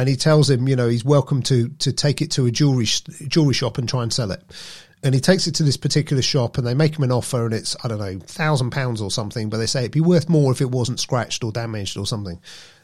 and 0.00 0.08
he 0.08 0.16
tells 0.16 0.48
him, 0.48 0.68
you 0.68 0.76
know, 0.76 0.88
he's 0.88 1.04
welcome 1.04 1.42
to 1.44 1.68
to 1.68 1.92
take 1.92 2.22
it 2.22 2.30
to 2.32 2.46
a 2.46 2.50
jewelry 2.50 2.86
jewelry 2.86 3.54
shop 3.54 3.78
and 3.78 3.88
try 3.88 4.02
and 4.02 4.12
sell 4.12 4.30
it. 4.30 4.42
And 5.02 5.14
he 5.14 5.20
takes 5.20 5.46
it 5.46 5.54
to 5.56 5.62
this 5.62 5.76
particular 5.76 6.22
shop, 6.22 6.58
and 6.58 6.66
they 6.66 6.74
make 6.74 6.96
him 6.96 7.04
an 7.04 7.12
offer, 7.12 7.44
and 7.44 7.54
it's 7.54 7.76
I 7.84 7.88
don't 7.88 7.98
know, 7.98 8.18
thousand 8.18 8.70
pounds 8.70 9.00
or 9.00 9.10
something. 9.10 9.48
But 9.48 9.58
they 9.58 9.66
say 9.66 9.80
it'd 9.80 9.92
be 9.92 10.00
worth 10.00 10.28
more 10.28 10.52
if 10.52 10.60
it 10.60 10.70
wasn't 10.70 11.00
scratched 11.00 11.44
or 11.44 11.52
damaged 11.52 11.96
or 11.96 12.06
something. 12.06 12.40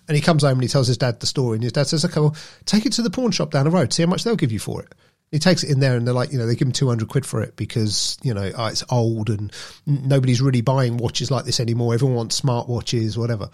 And 0.07 0.17
he 0.17 0.21
comes 0.21 0.43
home 0.43 0.53
and 0.53 0.63
he 0.63 0.69
tells 0.69 0.87
his 0.87 0.99
dad 0.99 1.21
the 1.21 1.27
story, 1.27 1.57
and 1.57 1.63
his 1.63 1.73
dad 1.73 1.87
says, 1.87 2.05
"Okay, 2.05 2.21
well, 2.21 2.37
take 2.67 2.87
it 2.87 2.93
to 2.95 3.03
the 3.03 3.11
pawn 3.11 3.31
shop 3.31 3.51
down 3.51 3.65
the 3.65 3.71
road, 3.71 3.93
see 3.93 4.03
how 4.03 4.09
much 4.09 4.25
they'll 4.25 4.37
give 4.37 4.53
you 4.53 4.61
for 4.61 4.83
it." 4.83 4.95
He 5.31 5.41
takes 5.41 5.65
it 5.65 5.71
in 5.71 5.81
there 5.81 5.97
and 5.97 6.07
they're 6.07 6.15
like, 6.15 6.31
you 6.31 6.39
know, 6.39 6.47
they 6.47 6.55
give 6.55 6.69
him 6.69 6.73
200 6.73 7.09
quid 7.09 7.27
for 7.27 7.43
it 7.43 7.57
because, 7.57 8.17
you 8.23 8.33
know, 8.33 8.53
oh, 8.57 8.67
it's 8.67 8.85
old 8.89 9.31
and 9.31 9.53
nobody's 9.85 10.41
really 10.41 10.61
buying 10.61 10.97
watches 10.97 11.29
like 11.29 11.45
this 11.45 11.59
anymore. 11.59 11.93
Everyone 11.93 12.15
wants 12.15 12.37
smart 12.37 12.69
watches, 12.69 13.19
whatever. 13.19 13.51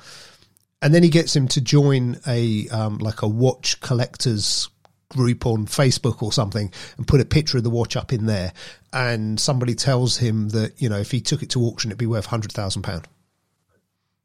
And 0.83 0.95
then 0.95 1.03
he 1.03 1.11
gets 1.11 1.37
him 1.37 1.49
to 1.49 1.61
join 1.61 2.19
a, 2.27 2.69
um, 2.69 2.99
like 2.99 3.23
a 3.23 3.29
watch 3.29 3.81
collectors 3.81 4.69
group 5.11 5.45
on 5.45 5.67
Facebook 5.67 6.23
or 6.23 6.33
something 6.33 6.73
and 6.97 7.07
put 7.07 7.21
a 7.21 7.25
picture 7.25 7.59
of 7.59 7.65
the 7.65 7.71
watch 7.71 7.97
up 7.97 8.13
in 8.13 8.27
there. 8.27 8.53
And 8.93 9.39
somebody 9.39 9.75
tells 9.75 10.17
him 10.17 10.51
that, 10.51 10.81
you 10.81 10.89
know, 10.89 10.99
if 10.99 11.11
he 11.11 11.21
took 11.21 11.43
it 11.43 11.51
to 11.51 11.63
auction, 11.63 11.91
it'd 11.91 11.99
be 11.99 12.07
worth 12.07 12.29
£100,000 12.29 13.05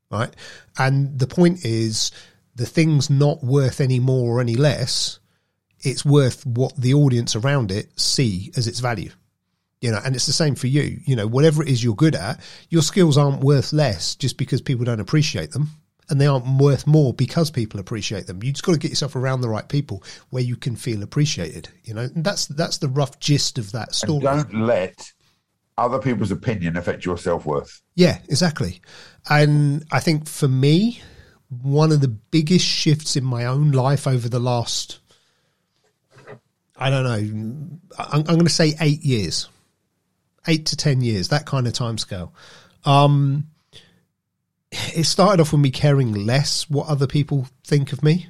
right? 0.09 0.33
And 0.77 1.17
the 1.19 1.27
point 1.27 1.65
is, 1.65 2.11
the 2.55 2.65
thing's 2.65 3.09
not 3.09 3.43
worth 3.43 3.81
any 3.81 3.99
more 3.99 4.37
or 4.37 4.41
any 4.41 4.55
less. 4.55 5.19
It's 5.81 6.05
worth 6.05 6.45
what 6.45 6.75
the 6.77 6.93
audience 6.93 7.35
around 7.35 7.71
it 7.71 7.99
see 7.99 8.51
as 8.55 8.67
its 8.67 8.79
value. 8.79 9.11
You 9.81 9.91
know, 9.91 9.99
and 10.03 10.15
it's 10.15 10.25
the 10.25 10.33
same 10.33 10.55
for 10.55 10.67
you. 10.67 10.99
You 11.05 11.15
know, 11.15 11.27
whatever 11.27 11.61
it 11.61 11.69
is 11.69 11.83
you're 11.83 11.95
good 11.95 12.15
at, 12.15 12.39
your 12.69 12.81
skills 12.81 13.17
aren't 13.17 13.41
worth 13.41 13.73
less 13.73 14.15
just 14.15 14.37
because 14.37 14.61
people 14.61 14.85
don't 14.85 15.01
appreciate 15.01 15.51
them. 15.51 15.69
And 16.09 16.21
they 16.21 16.27
aren't 16.27 16.61
worth 16.61 16.85
more 16.85 17.13
because 17.13 17.49
people 17.49 17.79
appreciate 17.79 18.27
them. 18.27 18.43
You 18.43 18.51
just 18.51 18.63
got 18.63 18.73
to 18.73 18.77
get 18.77 18.91
yourself 18.91 19.15
around 19.15 19.41
the 19.41 19.49
right 19.49 19.67
people 19.67 20.03
where 20.29 20.43
you 20.43 20.55
can 20.55 20.75
feel 20.75 21.01
appreciated. 21.01 21.69
You 21.83 21.95
know, 21.95 22.01
and 22.01 22.23
that's 22.23 22.45
that's 22.45 22.77
the 22.77 22.89
rough 22.89 23.19
gist 23.19 23.57
of 23.57 23.71
that 23.71 23.95
story. 23.95 24.21
Don't 24.21 24.53
let 24.53 25.11
other 25.77 25.99
people's 25.99 26.31
opinion 26.31 26.77
affect 26.77 27.05
your 27.05 27.17
self 27.17 27.45
worth. 27.45 27.81
Yeah, 27.95 28.19
exactly. 28.29 28.81
And 29.29 29.83
I 29.91 29.99
think 29.99 30.27
for 30.27 30.47
me, 30.47 31.01
one 31.49 31.91
of 31.91 32.01
the 32.01 32.07
biggest 32.07 32.65
shifts 32.65 33.15
in 33.15 33.23
my 33.23 33.45
own 33.45 33.71
life 33.71 34.07
over 34.07 34.29
the 34.29 34.39
last, 34.39 34.99
I 36.77 36.89
don't 36.89 37.03
know, 37.03 37.79
I'm, 37.97 38.19
I'm 38.19 38.23
going 38.23 38.45
to 38.45 38.49
say 38.49 38.73
eight 38.79 39.03
years, 39.03 39.49
eight 40.47 40.67
to 40.67 40.77
10 40.77 41.01
years, 41.01 41.29
that 41.29 41.45
kind 41.45 41.67
of 41.67 41.73
time 41.73 41.97
scale. 41.97 42.33
Um, 42.83 43.47
it 44.95 45.05
started 45.05 45.41
off 45.41 45.51
with 45.51 45.61
me 45.61 45.71
caring 45.71 46.13
less 46.13 46.69
what 46.69 46.87
other 46.87 47.07
people 47.07 47.47
think 47.63 47.93
of 47.93 48.03
me. 48.03 48.27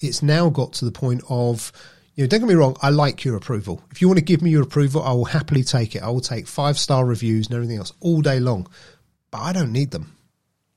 It's 0.00 0.22
now 0.22 0.50
got 0.50 0.72
to 0.74 0.84
the 0.84 0.92
point 0.92 1.22
of, 1.28 1.72
you 2.14 2.24
know, 2.24 2.28
don't 2.28 2.40
get 2.40 2.48
me 2.48 2.54
wrong, 2.54 2.76
I 2.82 2.90
like 2.90 3.24
your 3.24 3.36
approval. 3.36 3.82
If 3.90 4.00
you 4.00 4.08
want 4.08 4.18
to 4.18 4.24
give 4.24 4.42
me 4.42 4.50
your 4.50 4.62
approval, 4.62 5.02
I 5.02 5.12
will 5.12 5.24
happily 5.24 5.62
take 5.62 5.94
it. 5.94 6.02
I 6.02 6.08
will 6.10 6.20
take 6.20 6.46
five 6.46 6.78
star 6.78 7.04
reviews 7.04 7.46
and 7.46 7.54
everything 7.54 7.78
else 7.78 7.92
all 8.00 8.20
day 8.20 8.40
long, 8.40 8.66
but 9.30 9.38
I 9.40 9.52
don't 9.52 9.72
need 9.72 9.90
them. 9.90 10.16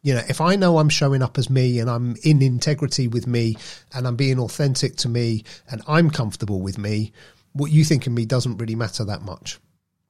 You 0.04 0.14
know, 0.14 0.24
if 0.30 0.40
I 0.40 0.56
know 0.56 0.78
I'm 0.78 0.90
showing 0.90 1.22
up 1.22 1.38
as 1.38 1.50
me 1.50 1.80
and 1.80 1.90
I'm 1.90 2.16
in 2.24 2.42
integrity 2.42 3.08
with 3.08 3.28
me 3.28 3.58
and 3.94 4.08
I'm 4.08 4.16
being 4.16 4.40
authentic 4.40 4.96
to 4.98 5.10
me 5.10 5.44
and 5.70 5.82
I'm 5.88 6.10
comfortable 6.10 6.62
with 6.62 6.78
me, 6.78 7.12
what 7.54 7.72
you 7.72 7.84
think 7.84 8.08
of 8.08 8.14
me 8.14 8.26
doesn't 8.26 8.58
really 8.58 8.76
matter 8.76 9.04
that 9.06 9.24
much. 9.24 9.60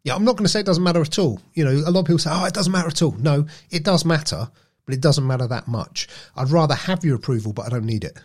Yeah, 0.04 0.16
I'm 0.16 0.24
not 0.24 0.34
going 0.34 0.46
to 0.46 0.50
say 0.50 0.60
it 0.60 0.66
doesn't 0.66 0.84
matter 0.84 1.02
at 1.02 1.18
all. 1.18 1.42
You 1.54 1.66
know, 1.66 1.72
a 1.72 1.92
lot 1.92 2.02
of 2.02 2.06
people 2.06 2.20
say, 2.20 2.30
oh, 2.32 2.46
it 2.46 2.54
doesn't 2.54 2.72
matter 2.72 2.88
at 2.88 3.02
all. 3.02 3.14
No, 3.14 3.48
it 3.72 3.84
does 3.84 4.06
matter, 4.06 4.50
but 4.88 4.96
it 4.96 5.02
doesn't 5.02 5.28
matter 5.28 5.46
that 5.46 5.68
much. 5.68 6.08
I'd 6.36 6.50
rather 6.50 6.74
have 6.74 7.04
your 7.04 7.18
approval, 7.18 7.54
but 7.54 7.66
I 7.66 7.70
don't 7.70 7.86
need 7.86 8.04
it. 8.06 8.18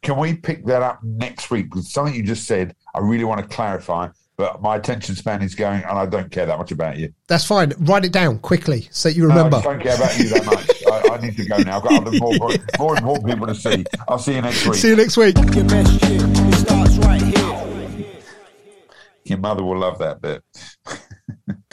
Can 0.00 0.16
we 0.16 0.34
pick 0.34 0.64
that 0.66 0.80
up 0.80 1.02
next 1.02 1.50
week? 1.50 1.66
Because 1.66 1.92
something 1.92 2.14
you 2.14 2.22
just 2.22 2.46
said, 2.46 2.76
I 2.94 3.00
really 3.00 3.24
want 3.24 3.40
to 3.40 3.54
clarify, 3.54 4.08
but 4.36 4.62
my 4.62 4.76
attention 4.76 5.16
span 5.16 5.42
is 5.42 5.56
going, 5.56 5.82
and 5.82 5.98
I 5.98 6.06
don't 6.06 6.30
care 6.30 6.46
that 6.46 6.56
much 6.56 6.70
about 6.70 6.98
you. 6.98 7.12
That's 7.26 7.44
fine. 7.44 7.72
Write 7.80 8.04
it 8.04 8.12
down 8.12 8.38
quickly 8.38 8.88
so 8.92 9.08
that 9.08 9.16
you 9.16 9.26
No, 9.26 9.46
I 9.46 9.48
don't 9.48 9.82
care 9.82 9.96
about 9.96 10.16
you 10.16 10.28
that 10.28 10.46
much. 10.46 10.82
I, 10.86 11.14
I 11.16 11.20
need 11.20 11.36
to 11.36 11.44
go 11.44 11.56
now. 11.58 11.78
I've 11.78 11.82
got 11.82 12.06
other 12.06 12.16
more, 12.18 12.38
more 12.78 12.96
important 12.96 13.26
people 13.26 13.46
to 13.48 13.54
see. 13.56 13.84
I'll 14.06 14.20
see 14.20 14.36
you 14.36 14.42
next 14.42 14.64
week. 14.64 14.74
See 14.76 14.88
you 14.88 14.96
next 14.96 15.16
week. 15.16 15.36
Your 15.36 15.64
best 15.64 16.00
shit, 16.00 16.56
starts 16.58 16.96
right 16.98 17.20
here. 17.20 18.06
Your 19.24 19.38
mother 19.38 19.64
will 19.64 19.78
love 19.78 19.98
that 19.98 20.22
bit. 20.22 20.44